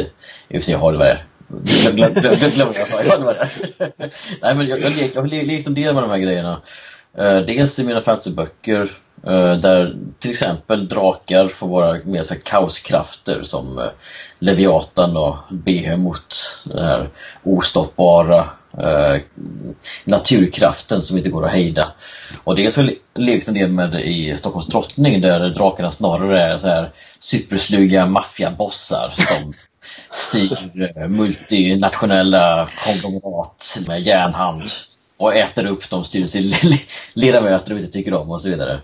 i 0.47 0.57
och 0.57 0.61
för 0.61 0.61
sig 0.61 0.73
jag 0.73 0.79
har 0.79 0.93
dvärgar. 0.93 1.25
Glöm, 1.47 1.95
glöm, 1.95 2.13
glöm, 2.13 2.33
glöm 2.35 2.67
jag, 2.73 3.05
jag 3.05 3.11
har 3.11 3.19
dvärgar. 3.19 3.51
Nej 4.41 4.55
men 4.55 4.67
jag, 4.67 4.79
jag, 4.79 4.91
lek, 4.95 5.11
jag 5.15 5.21
har 5.21 5.27
lekt 5.27 5.67
en 5.67 5.73
del 5.73 5.93
med 5.93 6.03
de 6.03 6.09
här 6.09 6.17
grejerna. 6.17 6.61
Uh, 7.19 7.45
dels 7.45 7.79
i 7.79 7.85
mina 7.85 8.01
fantasyböcker 8.01 8.91
Eh, 9.27 9.53
där 9.55 9.95
till 10.19 10.31
exempel 10.31 10.87
drakar 10.87 11.47
får 11.47 11.67
vara 11.67 11.99
mer 12.05 12.23
så 12.23 12.35
kaoskrafter 12.35 13.43
som 13.43 13.79
eh, 13.79 13.89
Leviatan 14.39 15.17
och 15.17 15.37
Behemoth. 15.49 16.37
Den 16.65 16.85
här 16.85 17.09
ostoppbara 17.43 18.49
Eh, 18.77 19.21
naturkraften 20.03 21.01
som 21.01 21.17
inte 21.17 21.29
går 21.29 21.45
att 21.45 21.53
hejda. 21.53 21.91
Och 22.43 22.55
det 22.55 22.75
har 22.75 22.93
lekt 23.19 23.47
en 23.47 23.53
del 23.53 23.71
med 23.71 23.95
i 23.95 24.37
Stockholms 24.37 24.67
drottning 24.67 25.21
där 25.21 25.49
drakarna 25.49 25.91
snarare 25.91 26.53
är 26.53 26.57
så 26.57 26.67
här 26.67 26.91
supersluga 27.19 28.05
maffiabossar 28.05 29.13
som 29.15 29.53
styr 30.11 30.97
eh, 30.97 31.07
multinationella 31.07 32.69
konglomerat 32.85 33.77
med 33.87 34.01
järnhand 34.01 34.63
och 35.19 35.35
äter 35.35 35.67
upp 35.67 35.89
de 35.89 36.03
styrelseledamöter 36.03 37.69
de 37.69 37.75
inte 37.75 37.91
tycker 37.91 38.13
om 38.13 38.29
och 38.29 38.41
så 38.41 38.49
vidare. 38.49 38.79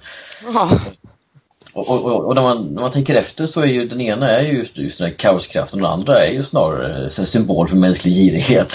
Och, 1.74 1.90
och, 1.90 2.26
och, 2.26 2.36
när, 2.36 2.42
man, 2.42 2.74
när 2.74 2.82
man 2.82 2.92
tänker 2.92 3.16
efter 3.16 3.46
så 3.46 3.62
är 3.62 3.66
ju 3.66 3.88
den 3.88 4.02
ena 4.02 4.30
är 4.30 4.42
ju 4.42 4.58
just, 4.58 4.78
just 4.78 4.98
den 4.98 5.08
här 5.08 5.16
kaoskraften 5.16 5.80
och 5.80 5.90
den 5.90 6.00
andra 6.00 6.26
är 6.28 6.32
ju 6.32 6.44
snarare 6.44 7.04
en 7.04 7.10
symbol 7.10 7.68
för 7.68 7.76
mänsklig 7.76 8.14
girighet. 8.14 8.74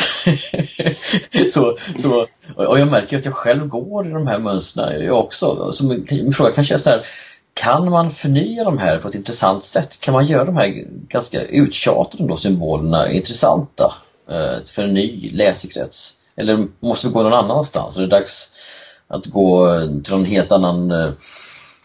så, 1.51 1.77
så, 1.99 2.27
och 2.57 2.81
jag 2.81 2.91
märker 2.91 3.17
att 3.17 3.25
jag 3.25 3.35
själv 3.35 3.69
går 3.69 4.07
i 4.07 4.11
de 4.11 4.27
här 4.27 4.39
mönstren 4.39 5.05
jag 5.05 5.19
också. 5.19 5.73
Så 5.73 5.85
min 5.85 6.33
fråga 6.33 6.53
kanske 6.53 6.75
är 6.75 6.79
så 6.79 6.91
här, 6.91 7.07
kan 7.55 7.91
man 7.91 8.11
förnya 8.11 8.65
de 8.65 8.79
här 8.79 8.99
på 8.99 9.09
ett 9.09 9.15
intressant 9.15 9.65
sätt? 9.65 10.01
Kan 10.01 10.15
man 10.15 10.25
göra 10.25 10.45
de 10.45 10.57
här 10.57 10.85
ganska 11.09 11.43
uttjatade 11.43 12.27
då, 12.27 12.37
symbolerna 12.37 13.11
intressanta 13.13 13.95
eh, 14.31 14.65
för 14.75 14.83
en 14.83 14.95
ny 14.95 15.31
läsekrets? 15.31 16.20
Eller 16.41 16.67
måste 16.81 17.07
vi 17.07 17.13
gå 17.13 17.23
någon 17.23 17.33
annanstans? 17.33 17.97
Är 17.97 18.01
det 18.01 18.07
dags 18.07 18.55
att 19.09 19.27
gå 19.27 19.75
eh, 19.75 20.03
till 20.03 20.13
någon 20.13 20.25
helt 20.25 20.53
annan 20.53 20.91
eh, 20.91 21.13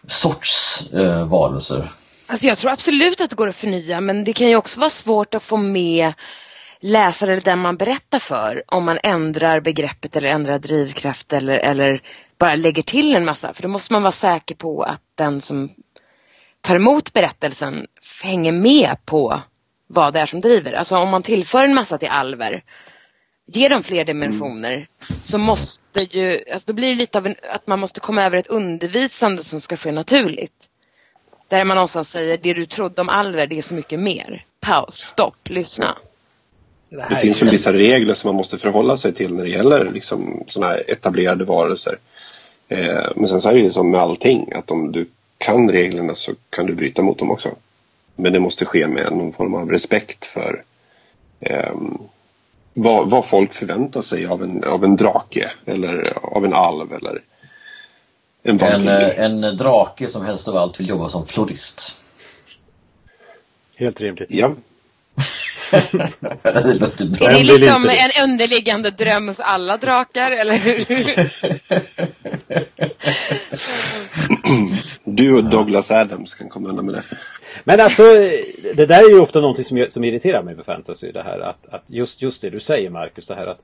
sorts 0.06 0.82
eh, 0.92 1.24
varelser? 1.24 1.92
Alltså 2.26 2.46
jag 2.46 2.58
tror 2.58 2.70
absolut 2.70 3.20
att 3.20 3.30
det 3.30 3.36
går 3.36 3.48
att 3.48 3.56
förnya 3.56 4.00
men 4.00 4.24
det 4.24 4.32
kan 4.32 4.48
ju 4.48 4.56
också 4.56 4.80
vara 4.80 4.90
svårt 4.90 5.34
att 5.34 5.42
få 5.42 5.56
med 5.56 6.12
läsare 6.80 7.32
eller 7.32 7.42
den 7.42 7.58
man 7.58 7.76
berättar 7.76 8.18
för 8.18 8.62
om 8.66 8.84
man 8.84 8.98
ändrar 9.02 9.60
begreppet 9.60 10.16
eller 10.16 10.28
ändrar 10.28 10.58
drivkraft 10.58 11.32
eller, 11.32 11.58
eller 11.58 12.02
bara 12.38 12.54
lägger 12.54 12.82
till 12.82 13.16
en 13.16 13.24
massa. 13.24 13.54
För 13.54 13.62
då 13.62 13.68
måste 13.68 13.92
man 13.92 14.02
vara 14.02 14.12
säker 14.12 14.54
på 14.54 14.82
att 14.82 15.02
den 15.14 15.40
som 15.40 15.70
tar 16.60 16.76
emot 16.76 17.12
berättelsen 17.12 17.86
hänger 18.22 18.52
med 18.52 18.96
på 19.04 19.42
vad 19.86 20.14
det 20.14 20.20
är 20.20 20.26
som 20.26 20.40
driver. 20.40 20.72
Alltså 20.72 20.96
om 20.96 21.08
man 21.08 21.22
tillför 21.22 21.64
en 21.64 21.74
massa 21.74 21.98
till 21.98 22.08
alver 22.08 22.62
ger 23.46 23.70
dem 23.70 23.82
fler 23.82 24.04
dimensioner 24.04 24.72
mm. 24.72 24.86
så 25.22 25.38
måste 25.38 26.00
ju, 26.10 26.40
alltså 26.52 26.66
då 26.66 26.72
blir 26.72 26.88
det 26.88 26.94
lite 26.94 27.18
av 27.18 27.26
en, 27.26 27.34
att 27.50 27.66
man 27.66 27.78
måste 27.78 28.00
komma 28.00 28.24
över 28.24 28.38
ett 28.38 28.46
undervisande 28.46 29.44
som 29.44 29.60
ska 29.60 29.76
ske 29.76 29.92
naturligt. 29.92 30.52
Där 31.48 31.64
man 31.64 31.74
någonstans 31.74 32.10
säger 32.10 32.38
det 32.42 32.52
du 32.52 32.66
trodde 32.66 33.00
om 33.00 33.08
alver 33.08 33.46
det 33.46 33.58
är 33.58 33.62
så 33.62 33.74
mycket 33.74 34.00
mer. 34.00 34.44
Paus, 34.60 34.94
stopp, 34.94 35.48
lyssna. 35.48 35.98
Det, 36.88 37.06
det 37.10 37.16
finns 37.16 37.42
väl 37.42 37.50
vissa 37.50 37.72
regler 37.72 38.14
som 38.14 38.28
man 38.28 38.36
måste 38.36 38.58
förhålla 38.58 38.96
sig 38.96 39.14
till 39.14 39.34
när 39.34 39.44
det 39.44 39.50
gäller 39.50 39.90
liksom 39.90 40.44
sådana 40.48 40.72
här 40.72 40.90
etablerade 40.90 41.44
varelser. 41.44 41.98
Eh, 42.68 43.06
men 43.16 43.28
sen 43.28 43.40
så 43.40 43.48
är 43.48 43.54
det 43.54 43.60
ju 43.60 43.70
som 43.70 43.90
med 43.90 44.00
allting 44.00 44.52
att 44.52 44.70
om 44.70 44.92
du 44.92 45.06
kan 45.38 45.70
reglerna 45.70 46.14
så 46.14 46.32
kan 46.50 46.66
du 46.66 46.74
bryta 46.74 47.02
mot 47.02 47.18
dem 47.18 47.30
också. 47.30 47.50
Men 48.16 48.32
det 48.32 48.40
måste 48.40 48.64
ske 48.64 48.86
med 48.86 49.12
någon 49.12 49.32
form 49.32 49.54
av 49.54 49.70
respekt 49.70 50.26
för 50.26 50.62
eh, 51.40 51.74
vad, 52.78 53.10
vad 53.10 53.26
folk 53.26 53.52
förväntar 53.52 54.02
sig 54.02 54.26
av 54.26 54.42
en, 54.42 54.64
av 54.64 54.84
en 54.84 54.96
drake 54.96 55.50
eller 55.64 56.02
av 56.22 56.44
en 56.44 56.52
alv 56.54 56.92
eller 56.92 57.22
en 58.42 58.56
vampyr. 58.56 58.88
En, 59.18 59.44
en 59.44 59.56
drake 59.56 60.08
som 60.08 60.24
helst 60.24 60.48
av 60.48 60.56
allt 60.56 60.80
vill 60.80 60.88
jobba 60.88 61.08
som 61.08 61.26
florist. 61.26 62.00
Helt 63.76 64.00
rimligt. 64.00 64.28
Ja. 64.30 64.54
Det 66.42 66.80
låter 66.80 67.04
bra. 67.04 67.28
Är 67.28 67.32
det 67.32 67.44
liksom 67.44 67.84
en 67.84 68.30
underliggande 68.30 68.90
dröm 68.90 69.28
hos 69.28 69.40
alla 69.40 69.76
drakar 69.76 70.30
eller 70.32 70.56
hur? 70.56 71.30
du 75.04 75.34
och 75.34 75.44
Douglas 75.44 75.90
Adams 75.90 76.34
kan 76.34 76.48
komma 76.48 76.68
undan 76.68 76.86
med 76.86 76.94
det. 76.94 77.02
Men 77.64 77.80
alltså, 77.80 78.02
det 78.76 78.86
där 78.86 79.04
är 79.04 79.10
ju 79.10 79.20
ofta 79.20 79.40
någonting 79.40 79.64
som, 79.64 79.86
som 79.90 80.04
irriterar 80.04 80.42
mig 80.42 80.54
med 80.54 80.64
fantasy. 80.64 81.12
Det 81.12 81.22
här 81.22 81.38
att, 81.40 81.66
att 81.74 81.84
just, 81.86 82.22
just 82.22 82.42
det 82.42 82.50
du 82.50 82.60
säger 82.60 82.90
Marcus, 82.90 83.26
det 83.26 83.34
här 83.34 83.46
att, 83.46 83.60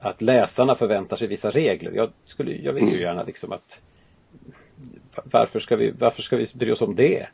att 0.00 0.22
läsarna 0.22 0.76
förväntar 0.76 1.16
sig 1.16 1.28
vissa 1.28 1.50
regler. 1.50 1.92
Jag, 1.94 2.10
skulle, 2.24 2.52
jag 2.52 2.72
vill 2.72 2.88
ju 2.92 3.00
gärna 3.00 3.22
liksom 3.22 3.52
att 3.52 3.80
varför 5.24 5.60
ska 5.60 5.76
vi, 5.76 5.90
varför 5.98 6.22
ska 6.22 6.36
vi 6.36 6.46
bry 6.54 6.72
oss 6.72 6.82
om 6.82 6.96
det? 6.96 7.26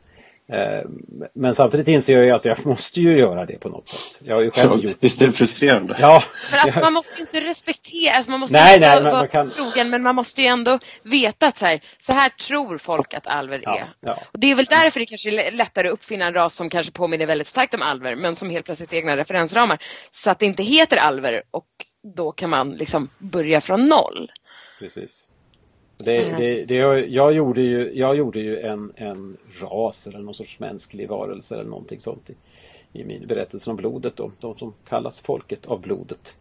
Eh, 0.49 0.89
men 1.33 1.55
samtidigt 1.55 1.87
inser 1.87 2.13
jag 2.13 2.25
ju 2.25 2.31
att 2.31 2.45
jag 2.45 2.65
måste 2.65 2.99
ju 2.99 3.19
göra 3.19 3.45
det 3.45 3.59
på 3.59 3.69
något 3.69 3.89
sätt. 3.89 4.21
Jag 4.27 4.35
har 4.35 4.41
ju 4.41 4.51
själv 4.51 4.79
gjort 4.79 4.97
Visst 4.99 5.21
är 5.21 5.25
det 5.25 5.31
frustrerande? 5.31 5.97
Ja, 5.99 6.23
Men 6.51 6.59
alltså, 6.59 6.79
man 6.83 6.93
måste 6.93 7.15
ju 7.15 7.21
inte 7.21 7.41
respektera, 7.41 8.15
alltså, 8.15 8.31
man 8.31 8.39
måste 8.39 8.57
Nej, 8.57 8.75
inte 8.75 8.87
nej, 8.87 8.95
vara, 8.95 9.03
men 9.03 9.11
man 9.11 9.19
vara 9.19 9.27
kan- 9.27 9.51
trogen, 9.51 9.89
men 9.89 10.03
man 10.03 10.15
måste 10.15 10.41
ju 10.41 10.47
ändå 10.47 10.79
veta 11.03 11.47
att 11.47 11.57
så 11.57 11.65
här, 11.65 11.83
så 11.99 12.13
här 12.13 12.29
tror 12.29 12.77
folk 12.77 13.13
att 13.13 13.27
alver 13.27 13.61
ja, 13.63 13.77
är. 13.79 13.93
ja. 13.99 14.19
Och 14.33 14.39
det 14.39 14.51
är 14.51 14.55
väl 14.55 14.65
därför 14.65 14.99
det 14.99 15.05
kanske 15.05 15.29
är 15.47 15.51
lättare 15.51 15.87
att 15.87 15.93
uppfinna 15.93 16.25
en 16.25 16.33
ras 16.33 16.55
som 16.55 16.69
kanske 16.69 16.91
påminner 16.91 17.25
väldigt 17.25 17.47
starkt 17.47 17.73
om 17.73 17.81
alver 17.81 18.15
men 18.15 18.35
som 18.35 18.49
helt 18.49 18.65
plötsligt 18.65 18.93
egna 18.93 19.17
referensramar. 19.17 19.77
Så 20.11 20.29
att 20.31 20.39
det 20.39 20.45
inte 20.45 20.63
heter 20.63 20.97
alver 20.97 21.41
och 21.51 21.67
då 22.15 22.31
kan 22.31 22.49
man 22.49 22.71
liksom 22.71 23.09
börja 23.17 23.61
från 23.61 23.87
noll. 23.87 24.31
precis. 24.79 25.11
Det, 26.05 26.17
Mm. 26.23 26.39
det, 26.39 26.65
det, 26.65 26.75
jag, 26.75 27.07
jag 27.07 27.33
gjorde 27.33 27.61
ju, 27.61 27.91
jag 27.93 28.15
gjorde 28.15 28.39
ju 28.39 28.59
en, 28.59 28.91
en 28.95 29.37
ras 29.61 30.07
eller 30.07 30.19
någon 30.19 30.33
sorts 30.33 30.59
mänsklig 30.59 31.09
varelse 31.09 31.55
eller 31.55 31.69
någonting 31.69 31.99
sånt 31.99 32.29
i, 32.29 32.33
i 33.01 33.03
min 33.03 33.27
berättelse 33.27 33.69
om 33.69 33.75
blodet. 33.75 34.13
Då, 34.15 34.31
de 34.39 34.57
som 34.57 34.73
kallas 34.89 35.19
folket 35.19 35.65
av 35.65 35.81
blodet. 35.81 36.35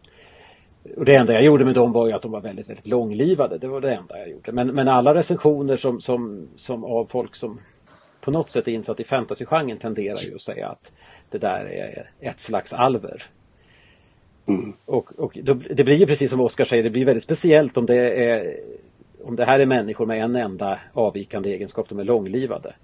Och 0.97 1.05
det 1.05 1.15
enda 1.15 1.33
jag 1.33 1.45
gjorde 1.45 1.65
med 1.65 1.75
dem 1.75 1.93
var 1.93 2.07
ju 2.07 2.13
att 2.13 2.23
de 2.23 2.33
var 2.33 2.41
väldigt, 2.41 2.69
väldigt 2.69 2.87
långlivade. 2.87 3.59
Det 3.59 3.69
var 3.69 3.81
det 3.81 3.95
enda 3.95 4.19
jag 4.19 4.31
gjorde. 4.31 4.53
Men, 4.53 4.67
men 4.75 4.89
alla 4.89 5.15
recensioner 5.15 5.77
som, 5.77 6.01
som, 6.01 6.49
som 6.57 6.85
av 6.85 7.07
folk 7.11 7.37
som 7.37 7.61
på 8.21 8.31
något 8.31 8.51
sätt 8.51 8.69
är 8.69 8.73
insatt 8.73 9.01
i 9.01 9.05
fantasygenren 9.05 9.79
tenderar 9.79 10.29
ju 10.31 10.35
att 10.35 10.41
säga 10.41 10.69
att 10.69 10.93
det 11.31 11.39
där 11.39 11.65
är 11.65 12.11
ett 12.21 12.41
slags 12.41 12.73
alver. 12.73 13.27
Mm. 14.47 14.73
Och, 14.85 15.13
och 15.19 15.39
då, 15.43 15.55
det 15.55 15.85
blir 15.85 15.97
ju 15.97 16.07
precis 16.07 16.31
som 16.31 16.41
Oskar 16.41 16.65
säger, 16.65 16.83
det 16.83 16.91
blir 16.91 17.05
väldigt 17.05 17.23
speciellt 17.23 17.77
om 17.77 17.87
det 17.87 18.25
är 18.25 18.61
om 19.25 19.37
det 19.37 19.45
här 19.45 19.61
är 19.61 19.67
människor 19.67 20.07
med 20.07 20.23
en 20.23 20.37
enda 20.37 20.79
avvikande 20.93 21.51
egenskap, 21.51 21.89
de 21.89 21.99
är 21.99 22.05
långlivade. 22.05 22.75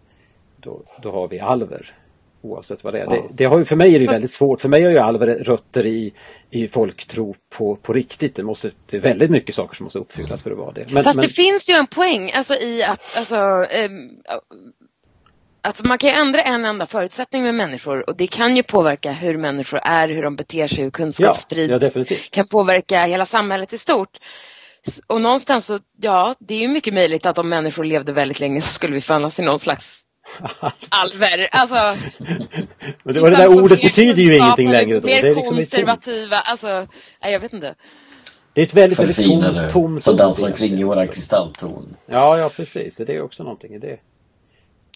Då, 0.57 0.83
då 1.03 1.11
har 1.11 1.29
vi 1.29 1.40
alver. 1.40 1.94
Oavsett 2.42 2.85
vad 2.85 2.94
det 2.94 3.01
är. 3.01 3.07
Det, 3.07 3.22
det 3.31 3.44
har 3.44 3.59
ju, 3.59 3.64
för 3.64 3.77
mig 3.77 3.94
är 3.94 3.99
det 3.99 4.05
ju 4.05 4.11
väldigt 4.11 4.31
svårt. 4.31 4.61
För 4.61 4.68
mig 4.68 4.83
har 4.83 4.90
ju 4.90 4.99
alver 4.99 5.27
rötter 5.27 5.87
i, 5.87 6.12
i 6.51 6.68
folktro 6.68 7.35
på, 7.51 7.77
på 7.77 7.92
riktigt. 7.92 8.37
Det, 8.37 8.42
måste, 8.42 8.70
det 8.87 8.96
är 8.96 9.01
väldigt 9.01 9.31
mycket 9.31 9.55
saker 9.55 9.77
som 9.77 9.85
måste 9.85 9.99
uppfyllas 9.99 10.42
för 10.42 10.51
att 10.51 10.59
vara 10.59 10.72
det. 10.72 10.87
Men, 10.92 11.05
Fast 11.05 11.16
men, 11.16 11.22
det 11.22 11.33
finns 11.33 11.70
ju 11.70 11.75
en 11.75 11.87
poäng 11.87 12.33
alltså, 12.35 12.55
i 12.55 12.83
att 12.83 13.16
alltså, 13.16 13.37
ehm, 13.70 14.11
alltså, 15.61 15.87
man 15.87 15.99
kan 15.99 16.11
ju 16.11 16.16
ändra 16.16 16.42
en 16.42 16.64
enda 16.64 16.87
förutsättning 16.87 17.42
med 17.42 17.55
människor 17.55 18.11
och 18.11 18.16
det 18.16 18.27
kan 18.27 18.57
ju 18.57 18.62
påverka 18.62 19.12
hur 19.12 19.37
människor 19.37 19.81
är, 19.83 20.09
hur 20.09 20.22
de 20.22 20.37
beter 20.37 20.68
sig, 20.68 20.85
hur 20.85 20.90
kunskap 20.90 21.27
ja, 21.27 21.35
sprids. 21.35 21.83
ja, 21.94 22.16
kan 22.31 22.49
påverka 22.49 23.03
hela 23.03 23.27
samhället 23.27 23.72
i 23.72 23.79
stort. 23.79 24.18
Och 25.07 25.20
någonstans 25.20 25.66
så, 25.66 25.79
ja, 26.01 26.35
det 26.38 26.55
är 26.55 26.61
ju 26.61 26.68
mycket 26.68 26.94
möjligt 26.94 27.27
att 27.27 27.38
om 27.38 27.49
människor 27.49 27.85
levde 27.85 28.12
väldigt 28.12 28.40
länge 28.40 28.61
så 28.61 28.68
skulle 28.68 28.94
vi 28.94 29.01
förvandlas 29.01 29.37
till 29.37 29.44
någon 29.44 29.59
slags 29.59 30.03
alver. 30.88 31.49
Alltså, 31.53 32.01
Men 33.05 33.14
det, 33.14 33.20
och 33.20 33.31
det 33.31 33.37
där 33.37 33.62
ordet 33.62 33.83
betyder 33.83 34.22
ju 34.22 34.37
ingenting 34.37 34.70
längre 34.70 35.01
då. 35.01 35.07
Mer 35.07 35.22
Det 35.22 35.29
är 35.29 35.35
liksom 35.35 35.57
konservativa, 35.57 36.37
alltså, 36.37 36.87
nej, 37.22 37.33
jag 37.33 37.40
vet 37.40 37.53
inte. 37.53 37.75
det 38.55 38.61
är 38.61 38.66
ett 38.66 38.75
väldigt, 38.75 38.99
väldigt 38.99 39.16
tomt, 39.16 39.70
tomt 39.72 40.03
som 40.03 40.16
dansar 40.16 40.46
omkring 40.46 40.79
i 40.79 40.85
våran 40.85 41.09
kristalltorn. 41.09 41.96
Ja, 42.07 42.38
ja 42.38 42.51
precis. 42.57 42.96
Det 42.96 43.12
är 43.12 43.22
också 43.22 43.42
någonting 43.42 43.75
i 43.75 43.79
det. 43.79 43.99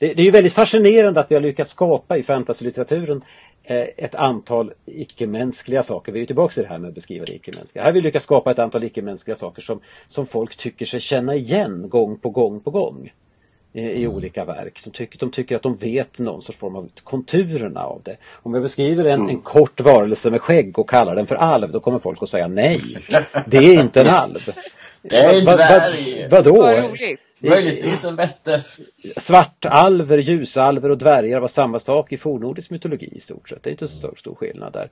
Det, 0.01 0.15
det 0.15 0.23
är 0.23 0.25
ju 0.25 0.31
väldigt 0.31 0.53
fascinerande 0.53 1.21
att 1.21 1.31
vi 1.31 1.35
har 1.35 1.43
lyckats 1.43 1.71
skapa 1.71 2.17
i 2.17 2.23
fantasylitteraturen 2.23 3.23
Eh, 3.71 3.89
ett 3.97 4.15
antal 4.15 4.73
icke-mänskliga 4.87 5.83
saker. 5.83 6.13
Vi 6.13 6.19
är 6.19 6.21
ju 6.21 6.27
tillbaka 6.27 6.55
till 6.55 6.63
det 6.63 6.69
här 6.69 6.79
med 6.79 6.89
att 6.89 6.95
beskriva 6.95 7.25
det 7.25 7.35
icke-mänskliga. 7.35 7.83
Här 7.83 7.91
har 7.91 7.95
vi 7.95 8.01
lyckats 8.01 8.25
skapa 8.25 8.51
ett 8.51 8.59
antal 8.59 8.85
icke-mänskliga 8.85 9.37
saker 9.37 9.63
som, 9.63 9.81
som 10.09 10.27
folk 10.27 10.57
tycker 10.57 10.87
sig 10.87 11.01
känna 11.01 11.35
igen 11.35 11.89
gång 11.89 12.19
på 12.19 12.31
gång 12.31 12.61
på 12.61 12.71
gång. 12.71 13.13
Eh, 13.73 13.91
I 13.91 14.07
olika 14.07 14.45
verk. 14.45 14.79
Som 14.79 14.93
tycker, 14.93 15.19
de 15.19 15.31
tycker 15.31 15.57
att 15.57 15.63
de 15.63 15.77
vet 15.77 16.19
någon 16.19 16.43
sorts 16.43 16.59
form 16.59 16.77
av 16.77 16.91
konturerna 17.05 17.81
av 17.81 18.01
det. 18.05 18.17
Om 18.43 18.55
jag 18.55 18.63
beskriver 18.63 19.05
en, 19.05 19.29
en 19.29 19.41
kort 19.41 19.81
varelse 19.81 20.31
med 20.31 20.41
skägg 20.41 20.79
och 20.79 20.91
kallar 20.91 21.15
den 21.15 21.27
för 21.27 21.37
alv, 21.37 21.73
då 21.73 21.81
kommer 21.81 21.99
folk 21.99 22.23
att 22.23 22.29
säga 22.29 22.49
nej. 22.49 22.81
Det 23.47 23.57
är 23.57 23.81
inte 23.81 24.01
en 24.01 24.09
alv. 24.09 24.51
Det 25.03 25.17
är 25.17 25.39
en 25.39 25.45
Va- 25.45 25.57
va- 25.57 25.57
dvärg! 25.57 26.29
Vadå? 26.31 26.57
Vad 26.57 26.91
roligt. 26.91 27.21
Möjligtvis 27.43 28.05
en 28.05 28.17
bätte. 28.17 28.65
Svartalver, 29.17 30.19
ljusalver 30.19 30.91
och 30.91 30.99
dvärgar 30.99 31.41
var 31.41 31.49
samma 31.49 31.79
sak 31.79 32.13
i 32.13 32.19
fornnordisk 32.19 32.71
mytologi 32.71 33.13
i 33.17 33.21
stort 33.21 33.49
sett. 33.49 33.63
Det 33.63 33.71
är 33.71 33.73
inte 33.73 33.89
så 33.89 33.97
stor, 33.97 34.15
stor 34.19 34.35
skillnad 34.35 34.73
där. 34.73 34.91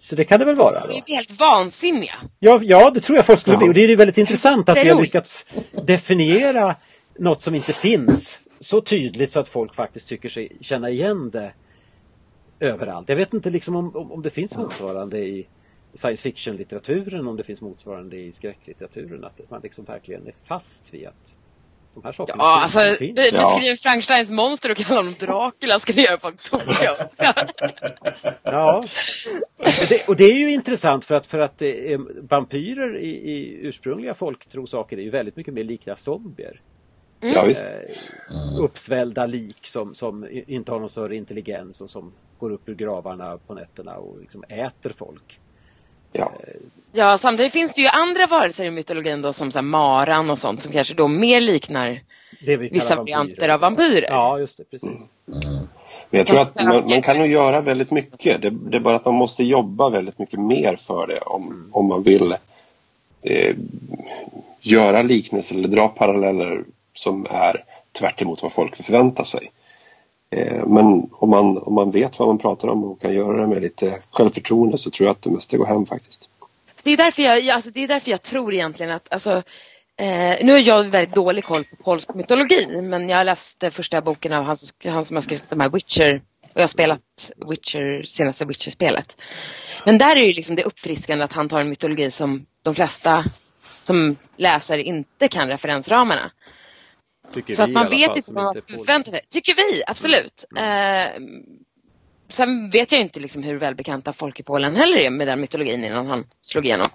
Så 0.00 0.16
det 0.16 0.24
kan 0.24 0.38
det 0.38 0.44
väl 0.46 0.54
vara? 0.54 0.86
Vi 0.88 0.98
är 0.98 1.16
helt 1.16 1.40
vansinniga. 1.40 2.14
Ja, 2.38 2.60
ja, 2.62 2.90
det 2.90 3.00
tror 3.00 3.16
jag 3.18 3.26
folk 3.26 3.40
skulle 3.40 3.56
bli. 3.56 3.68
Och 3.68 3.74
det 3.74 3.84
är 3.84 3.88
ju 3.88 3.96
väldigt 3.96 4.18
intressant 4.18 4.68
att 4.68 4.84
vi 4.84 4.88
har 4.88 5.02
lyckats 5.02 5.46
definiera 5.86 6.76
något 7.18 7.42
som 7.42 7.54
inte 7.54 7.72
finns 7.72 8.38
så 8.60 8.80
tydligt 8.80 9.32
så 9.32 9.40
att 9.40 9.48
folk 9.48 9.74
faktiskt 9.74 10.08
tycker 10.08 10.28
sig 10.28 10.56
känna 10.60 10.90
igen 10.90 11.30
det 11.30 11.52
överallt. 12.60 13.08
Jag 13.08 13.16
vet 13.16 13.34
inte 13.34 13.50
liksom 13.50 13.76
om, 13.76 13.96
om, 13.96 14.12
om 14.12 14.22
det 14.22 14.30
finns 14.30 14.56
motsvarande 14.56 15.18
i 15.18 15.46
science 15.96 16.22
fiction-litteraturen, 16.22 17.26
om 17.28 17.36
det 17.36 17.44
finns 17.44 17.60
motsvarande 17.60 18.16
i 18.16 18.32
skräcklitteraturen. 18.32 19.24
Att 19.24 19.50
man 19.50 19.60
liksom 19.62 19.84
verkligen 19.84 20.26
är 20.26 20.34
fast 20.48 20.94
vid 20.94 21.06
att 21.06 21.36
de 21.94 22.04
här 22.04 22.12
sakerna 22.12 22.42
Ja, 22.44 22.60
finns. 22.62 22.76
alltså 22.76 22.98
finns. 22.98 23.14
be- 23.14 23.28
Ja. 23.32 23.60
Frankensteins 23.82 24.30
monster 24.30 24.70
och 24.70 24.76
kalla 24.76 25.00
honom 25.00 25.14
Dracula 25.20 25.78
skulle 25.78 26.02
göra 26.02 26.18
folk 26.18 26.50
tokiga. 26.50 26.96
Ja. 28.42 28.78
Och 29.58 29.64
det, 29.88 30.08
och 30.08 30.16
det 30.16 30.24
är 30.24 30.38
ju 30.38 30.50
intressant 30.52 31.04
för 31.04 31.14
att, 31.14 31.26
för 31.26 31.38
att 31.38 31.62
eh, 31.62 31.98
vampyrer 32.30 32.98
i, 32.98 33.08
i 33.08 33.58
ursprungliga 33.62 34.14
folktrosaker 34.14 34.96
är 34.98 35.02
ju 35.02 35.10
väldigt 35.10 35.36
mycket 35.36 35.54
mer 35.54 35.64
lika 35.64 35.96
zombier. 35.96 36.60
Ja, 37.20 37.44
visst. 37.46 37.66
Eh, 37.70 38.58
uppsvällda 38.60 39.26
lik 39.26 39.66
som, 39.66 39.94
som 39.94 40.28
inte 40.46 40.72
har 40.72 40.80
någon 40.80 40.88
större 40.88 41.16
intelligens 41.16 41.80
och 41.80 41.90
som 41.90 42.12
går 42.38 42.50
upp 42.52 42.68
ur 42.68 42.74
gravarna 42.74 43.38
på 43.46 43.54
nätterna 43.54 43.96
och 43.96 44.20
liksom 44.20 44.44
äter 44.48 44.94
folk. 44.98 45.40
Ja. 46.18 46.32
Ja, 46.92 47.18
samtidigt 47.18 47.52
finns 47.52 47.74
det 47.74 47.80
ju 47.80 47.88
andra 47.88 48.26
varelser 48.26 48.64
i 48.64 48.70
mytologin 48.70 49.22
då 49.22 49.32
som 49.32 49.52
så 49.52 49.58
här, 49.58 49.62
maran 49.62 50.30
och 50.30 50.38
sånt 50.38 50.62
som 50.62 50.72
kanske 50.72 50.94
då 50.94 51.08
mer 51.08 51.40
liknar 51.40 52.00
Det 52.46 52.56
vi 52.56 52.68
vissa 52.68 52.96
vampyrer. 52.96 53.16
varianter 53.18 53.48
av 53.48 53.60
vampyrer. 53.60 54.08
Ja, 54.10 54.38
just 54.38 54.56
det. 54.56 54.64
Precis. 54.64 54.90
Men 56.10 56.18
jag 56.18 56.26
tror 56.26 56.40
att 56.40 56.54
man, 56.54 56.88
man 56.88 57.02
kan 57.02 57.18
nog 57.18 57.26
göra 57.26 57.60
väldigt 57.60 57.90
mycket. 57.90 58.42
Det, 58.42 58.50
det 58.50 58.76
är 58.76 58.80
bara 58.80 58.96
att 58.96 59.04
man 59.04 59.14
måste 59.14 59.44
jobba 59.44 59.88
väldigt 59.90 60.18
mycket 60.18 60.40
mer 60.40 60.76
för 60.76 61.06
det 61.06 61.18
om, 61.18 61.68
om 61.72 61.86
man 61.86 62.02
vill 62.02 62.34
eh, 63.22 63.56
göra 64.60 65.02
liknelser 65.02 65.54
eller 65.54 65.68
dra 65.68 65.88
paralleller 65.88 66.64
som 66.94 67.26
är 67.30 67.64
tvärt 67.92 68.22
emot 68.22 68.42
vad 68.42 68.52
folk 68.52 68.76
förväntar 68.76 69.24
sig. 69.24 69.50
Eh, 70.30 70.66
men 70.66 71.10
om 71.12 71.30
man, 71.30 71.58
om 71.58 71.74
man 71.74 71.90
vet 71.90 72.18
vad 72.18 72.28
man 72.28 72.38
pratar 72.38 72.68
om 72.68 72.84
och 72.84 73.00
kan 73.00 73.14
göra 73.14 73.40
det 73.40 73.46
med 73.46 73.62
lite 73.62 73.98
självförtroende 74.10 74.78
så 74.78 74.90
tror 74.90 75.06
jag 75.06 75.12
att 75.14 75.22
det 75.22 75.30
mesta 75.30 75.56
går 75.56 75.66
hem 75.66 75.86
faktiskt. 75.86 76.30
Det 76.82 76.90
är 76.90 76.96
därför 76.96 77.22
jag, 77.22 77.48
alltså, 77.48 77.70
det 77.70 77.80
är 77.84 77.88
därför 77.88 78.10
jag 78.10 78.22
tror 78.22 78.54
egentligen 78.54 78.92
att 78.92 79.12
alltså, 79.12 79.42
eh, 79.96 80.44
nu 80.46 80.52
har 80.52 80.58
jag 80.58 80.84
väldigt 80.84 81.14
dålig 81.14 81.44
koll 81.44 81.64
på 81.64 81.76
polsk 81.84 82.14
mytologi 82.14 82.80
men 82.82 83.08
jag 83.08 83.24
läste 83.26 83.70
första 83.70 84.00
boken 84.00 84.32
av 84.32 84.44
han, 84.44 84.56
som- 84.56 84.90
han 84.92 85.04
som 85.04 85.16
har 85.16 85.20
skrivit 85.20 85.50
de 85.50 85.60
här 85.60 85.68
Witcher 85.68 86.22
och 86.42 86.60
jag 86.60 86.62
har 86.62 86.68
spelat 86.68 87.30
Witcher, 87.50 88.02
senaste 88.06 88.44
Witcher-spelet. 88.44 89.16
Men 89.84 89.98
där 89.98 90.16
är 90.16 90.24
ju 90.24 90.32
liksom 90.32 90.56
det 90.56 90.62
uppfriskande 90.62 91.24
att 91.24 91.32
han 91.32 91.48
tar 91.48 91.60
en 91.60 91.68
mytologi 91.68 92.10
som 92.10 92.46
de 92.62 92.74
flesta 92.74 93.24
som 93.82 94.16
läser 94.36 94.78
inte 94.78 95.28
kan 95.28 95.48
referensramarna. 95.48 96.30
Tycker 97.34 97.54
Så 97.54 97.62
att 97.62 97.70
man 97.70 97.88
vet 97.90 98.06
fall, 98.06 98.16
inte 98.16 98.32
vad 98.32 98.44
man 98.44 98.54
förväntar 98.54 99.10
sig. 99.10 99.20
Tycker 99.30 99.54
vi, 99.54 99.82
absolut. 99.86 100.44
Eh, 100.56 101.22
sen 102.28 102.70
vet 102.70 102.92
jag 102.92 103.00
inte 103.00 103.20
liksom 103.20 103.42
hur 103.42 103.56
välbekanta 103.58 104.12
folk 104.12 104.40
i 104.40 104.42
Polen 104.42 104.76
heller 104.76 104.98
är 104.98 105.10
med 105.10 105.26
den 105.26 105.40
mytologin 105.40 105.84
innan 105.84 106.06
han 106.06 106.26
slog 106.40 106.66
igenom. 106.66 106.88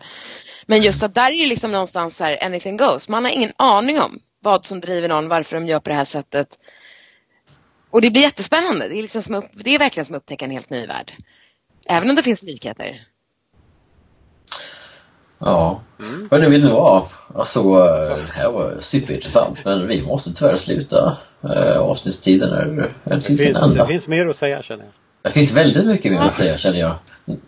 Men 0.66 0.82
just 0.82 1.04
att 1.04 1.16
där 1.16 1.32
är 1.32 1.48
liksom 1.48 1.72
någonstans 1.72 2.20
här, 2.20 2.44
anything 2.44 2.78
goes. 2.78 3.10
Man 3.10 3.26
har 3.26 3.32
ingen 3.32 3.54
aning 3.58 4.00
om 4.02 4.20
vad 4.40 4.66
som 4.66 4.80
driver 4.82 5.08
någon, 5.08 5.28
varför 5.28 5.56
de 5.60 5.68
gör 5.68 5.80
på 5.80 5.90
det 5.90 5.96
här 5.96 6.06
sättet. 6.06 6.48
Och 7.90 8.02
det 8.02 8.12
blir 8.12 8.22
jättespännande. 8.22 8.88
Det 8.88 8.98
är, 8.98 9.02
liksom 9.02 9.22
som, 9.22 9.36
upp- 9.36 9.52
det 9.54 9.76
är 9.76 9.80
verkligen 9.80 10.06
som 10.06 10.16
att 10.16 10.22
upptäcka 10.22 10.46
en 10.46 10.52
helt 10.52 10.70
ny 10.70 10.88
värld. 10.88 11.14
Även 11.88 12.10
om 12.10 12.16
det 12.16 12.24
finns 12.24 12.44
likheter. 12.44 13.02
Ja. 15.42 15.82
Hörni, 16.32 16.50
vill 16.50 16.64
ni 16.64 16.72
vara? 16.72 17.04
Alltså, 17.36 17.60
eh, 17.60 18.18
det 18.18 18.32
här 18.32 18.52
var 18.52 18.76
superintressant 18.80 19.66
men 19.66 19.88
vi 19.88 20.02
måste 20.02 20.34
tyvärr 20.34 20.56
sluta. 20.56 21.18
Eh, 21.44 21.78
Avsnittstiden 21.82 22.54
är, 22.54 22.66
är 22.66 22.94
Det 23.04 23.20
till 23.22 23.38
sin 23.38 23.38
finns, 23.38 23.60
det 23.60 23.66
ända. 23.66 23.88
finns 23.88 24.08
mer 24.08 24.28
att 24.28 24.38
säga 24.38 24.64
känner 24.64 24.84
jag. 24.84 24.92
Det 25.24 25.30
finns 25.30 25.58
väldigt 25.58 25.86
mycket 25.86 26.12
mer 26.12 26.20
att 26.20 26.34
säga 26.34 26.58
känner 26.58 26.80
jag. 26.80 26.96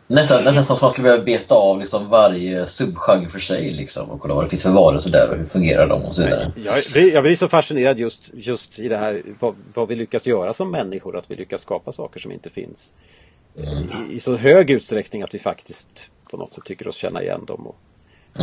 Nästan, 0.07 0.43
nästan 0.43 0.63
som 0.63 0.75
att 0.75 0.81
man 0.81 0.91
skulle 0.91 1.03
behöva 1.03 1.23
beta 1.23 1.55
av 1.55 1.79
liksom 1.79 2.09
varje 2.09 2.65
subgenre 2.65 3.29
för 3.29 3.39
sig 3.39 3.71
liksom 3.71 4.09
och 4.09 4.19
kolla 4.19 4.33
vad 4.33 4.43
det 4.45 4.49
finns 4.49 4.63
för 4.63 4.71
varelser 4.71 5.11
där 5.11 5.29
och 5.31 5.37
hur 5.37 5.45
fungerar 5.45 5.87
de 5.87 6.03
och 6.03 6.15
så 6.15 6.23
vidare. 6.23 6.51
Jag 6.55 6.83
blir, 6.93 7.13
jag 7.13 7.23
blir 7.23 7.35
så 7.35 7.47
fascinerad 7.47 7.99
just, 7.99 8.23
just 8.33 8.79
i 8.79 8.87
det 8.87 8.97
här 8.97 9.21
vad, 9.39 9.55
vad 9.73 9.87
vi 9.87 9.95
lyckas 9.95 10.27
göra 10.27 10.53
som 10.53 10.71
människor, 10.71 11.17
att 11.17 11.31
vi 11.31 11.35
lyckas 11.35 11.61
skapa 11.61 11.91
saker 11.91 12.19
som 12.19 12.31
inte 12.31 12.49
finns. 12.49 12.93
I, 14.09 14.15
I 14.15 14.19
så 14.19 14.35
hög 14.35 14.69
utsträckning 14.69 15.21
att 15.21 15.33
vi 15.33 15.39
faktiskt 15.39 16.09
på 16.33 16.37
något 16.39 16.53
sätt 16.53 16.63
tycker 16.65 16.87
oss 16.87 16.95
känna 16.95 17.21
igen 17.21 17.45
dem. 17.45 17.67
Och 17.67 17.75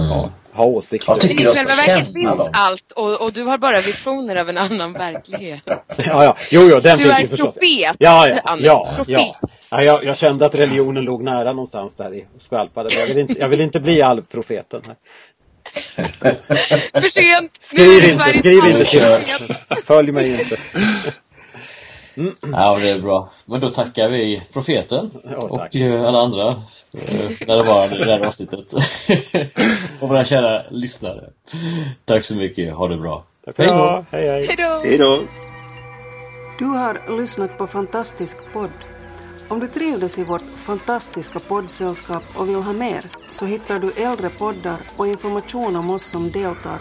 ha, 0.00 0.30
ha 0.52 0.64
åsikter. 0.64 1.12
Jag 1.12 1.20
tycker 1.20 1.40
I 1.40 1.44
jag 1.44 1.54
själva 1.56 1.74
verket 1.74 1.86
känna 1.86 2.04
finns 2.30 2.36
dem. 2.38 2.48
allt 2.52 2.92
och, 2.92 3.22
och 3.22 3.32
du 3.32 3.42
har 3.42 3.58
bara 3.58 3.80
visioner 3.80 4.36
av 4.36 4.48
en 4.48 4.58
annan 4.58 4.92
verklighet. 4.92 5.62
Ja, 5.96 6.24
ja. 6.24 6.36
Jo, 6.50 6.60
jo, 6.70 6.80
den 6.80 6.98
Du 6.98 7.10
är 7.10 7.26
förstås. 7.26 7.54
profet, 7.54 7.96
Ja, 7.98 8.28
ja, 8.28 8.40
Anders. 8.44 8.64
ja, 8.66 8.92
Profet. 8.96 9.14
ja. 9.18 9.34
ja 9.70 9.82
jag, 9.82 10.04
jag 10.04 10.16
kände 10.16 10.46
att 10.46 10.54
religionen 10.54 11.04
låg 11.04 11.22
nära 11.22 11.52
någonstans 11.52 11.94
där 11.96 12.14
i 12.14 12.26
och 12.36 12.42
skvalpade. 12.42 12.94
Jag 12.94 13.06
vill 13.06 13.18
inte, 13.18 13.32
jag 13.40 13.48
vill 13.48 13.60
inte 13.60 13.80
bli 13.80 14.02
alvprofeten. 14.02 14.82
Här. 14.86 14.96
För 17.00 17.08
sent! 17.08 17.52
Skriv 17.60 18.04
inte, 18.04 18.38
skriv 18.38 18.64
inte 18.66 18.84
till. 18.84 19.54
Följ 19.86 20.12
mig 20.12 20.40
inte. 20.40 20.56
Ja, 22.40 22.78
det 22.78 22.90
är 22.90 23.02
bra. 23.02 23.30
Men 23.44 23.60
då 23.60 23.68
tackar 23.68 24.10
vi 24.10 24.42
profeten 24.52 25.10
Ja, 25.30 25.36
och 25.36 25.76
eh, 25.76 26.04
alla 26.04 26.18
andra 26.18 26.48
eh, 26.92 27.46
närvarande 27.46 27.96
i 27.96 27.98
det 27.98 28.12
här 28.12 28.26
avsnittet. 28.26 28.72
och 30.00 30.08
våra 30.08 30.24
kära 30.24 30.62
lyssnare. 30.70 31.30
Tack 32.04 32.24
så 32.24 32.36
mycket. 32.36 32.74
Ha 32.74 32.88
det 32.88 32.96
bra. 32.96 33.24
Hej, 33.56 33.68
hej. 34.10 34.46
Hej 34.46 34.56
då! 34.56 34.80
Hej 34.84 34.98
då! 34.98 35.20
Du 36.58 36.64
har 36.64 37.16
lyssnat 37.20 37.58
på 37.58 37.66
Fantastisk 37.66 38.36
podd. 38.52 38.70
Om 39.48 39.60
du 39.60 39.66
trivdes 39.66 40.18
i 40.18 40.24
vårt 40.24 40.44
fantastiska 40.56 41.38
poddsällskap 41.38 42.22
och 42.34 42.48
vill 42.48 42.56
ha 42.56 42.72
mer 42.72 43.04
så 43.30 43.46
hittar 43.46 43.78
du 43.78 43.90
äldre 43.90 44.28
poddar 44.28 44.78
och 44.96 45.06
information 45.06 45.76
om 45.76 45.90
oss 45.90 46.10
som 46.10 46.30
deltar 46.30 46.80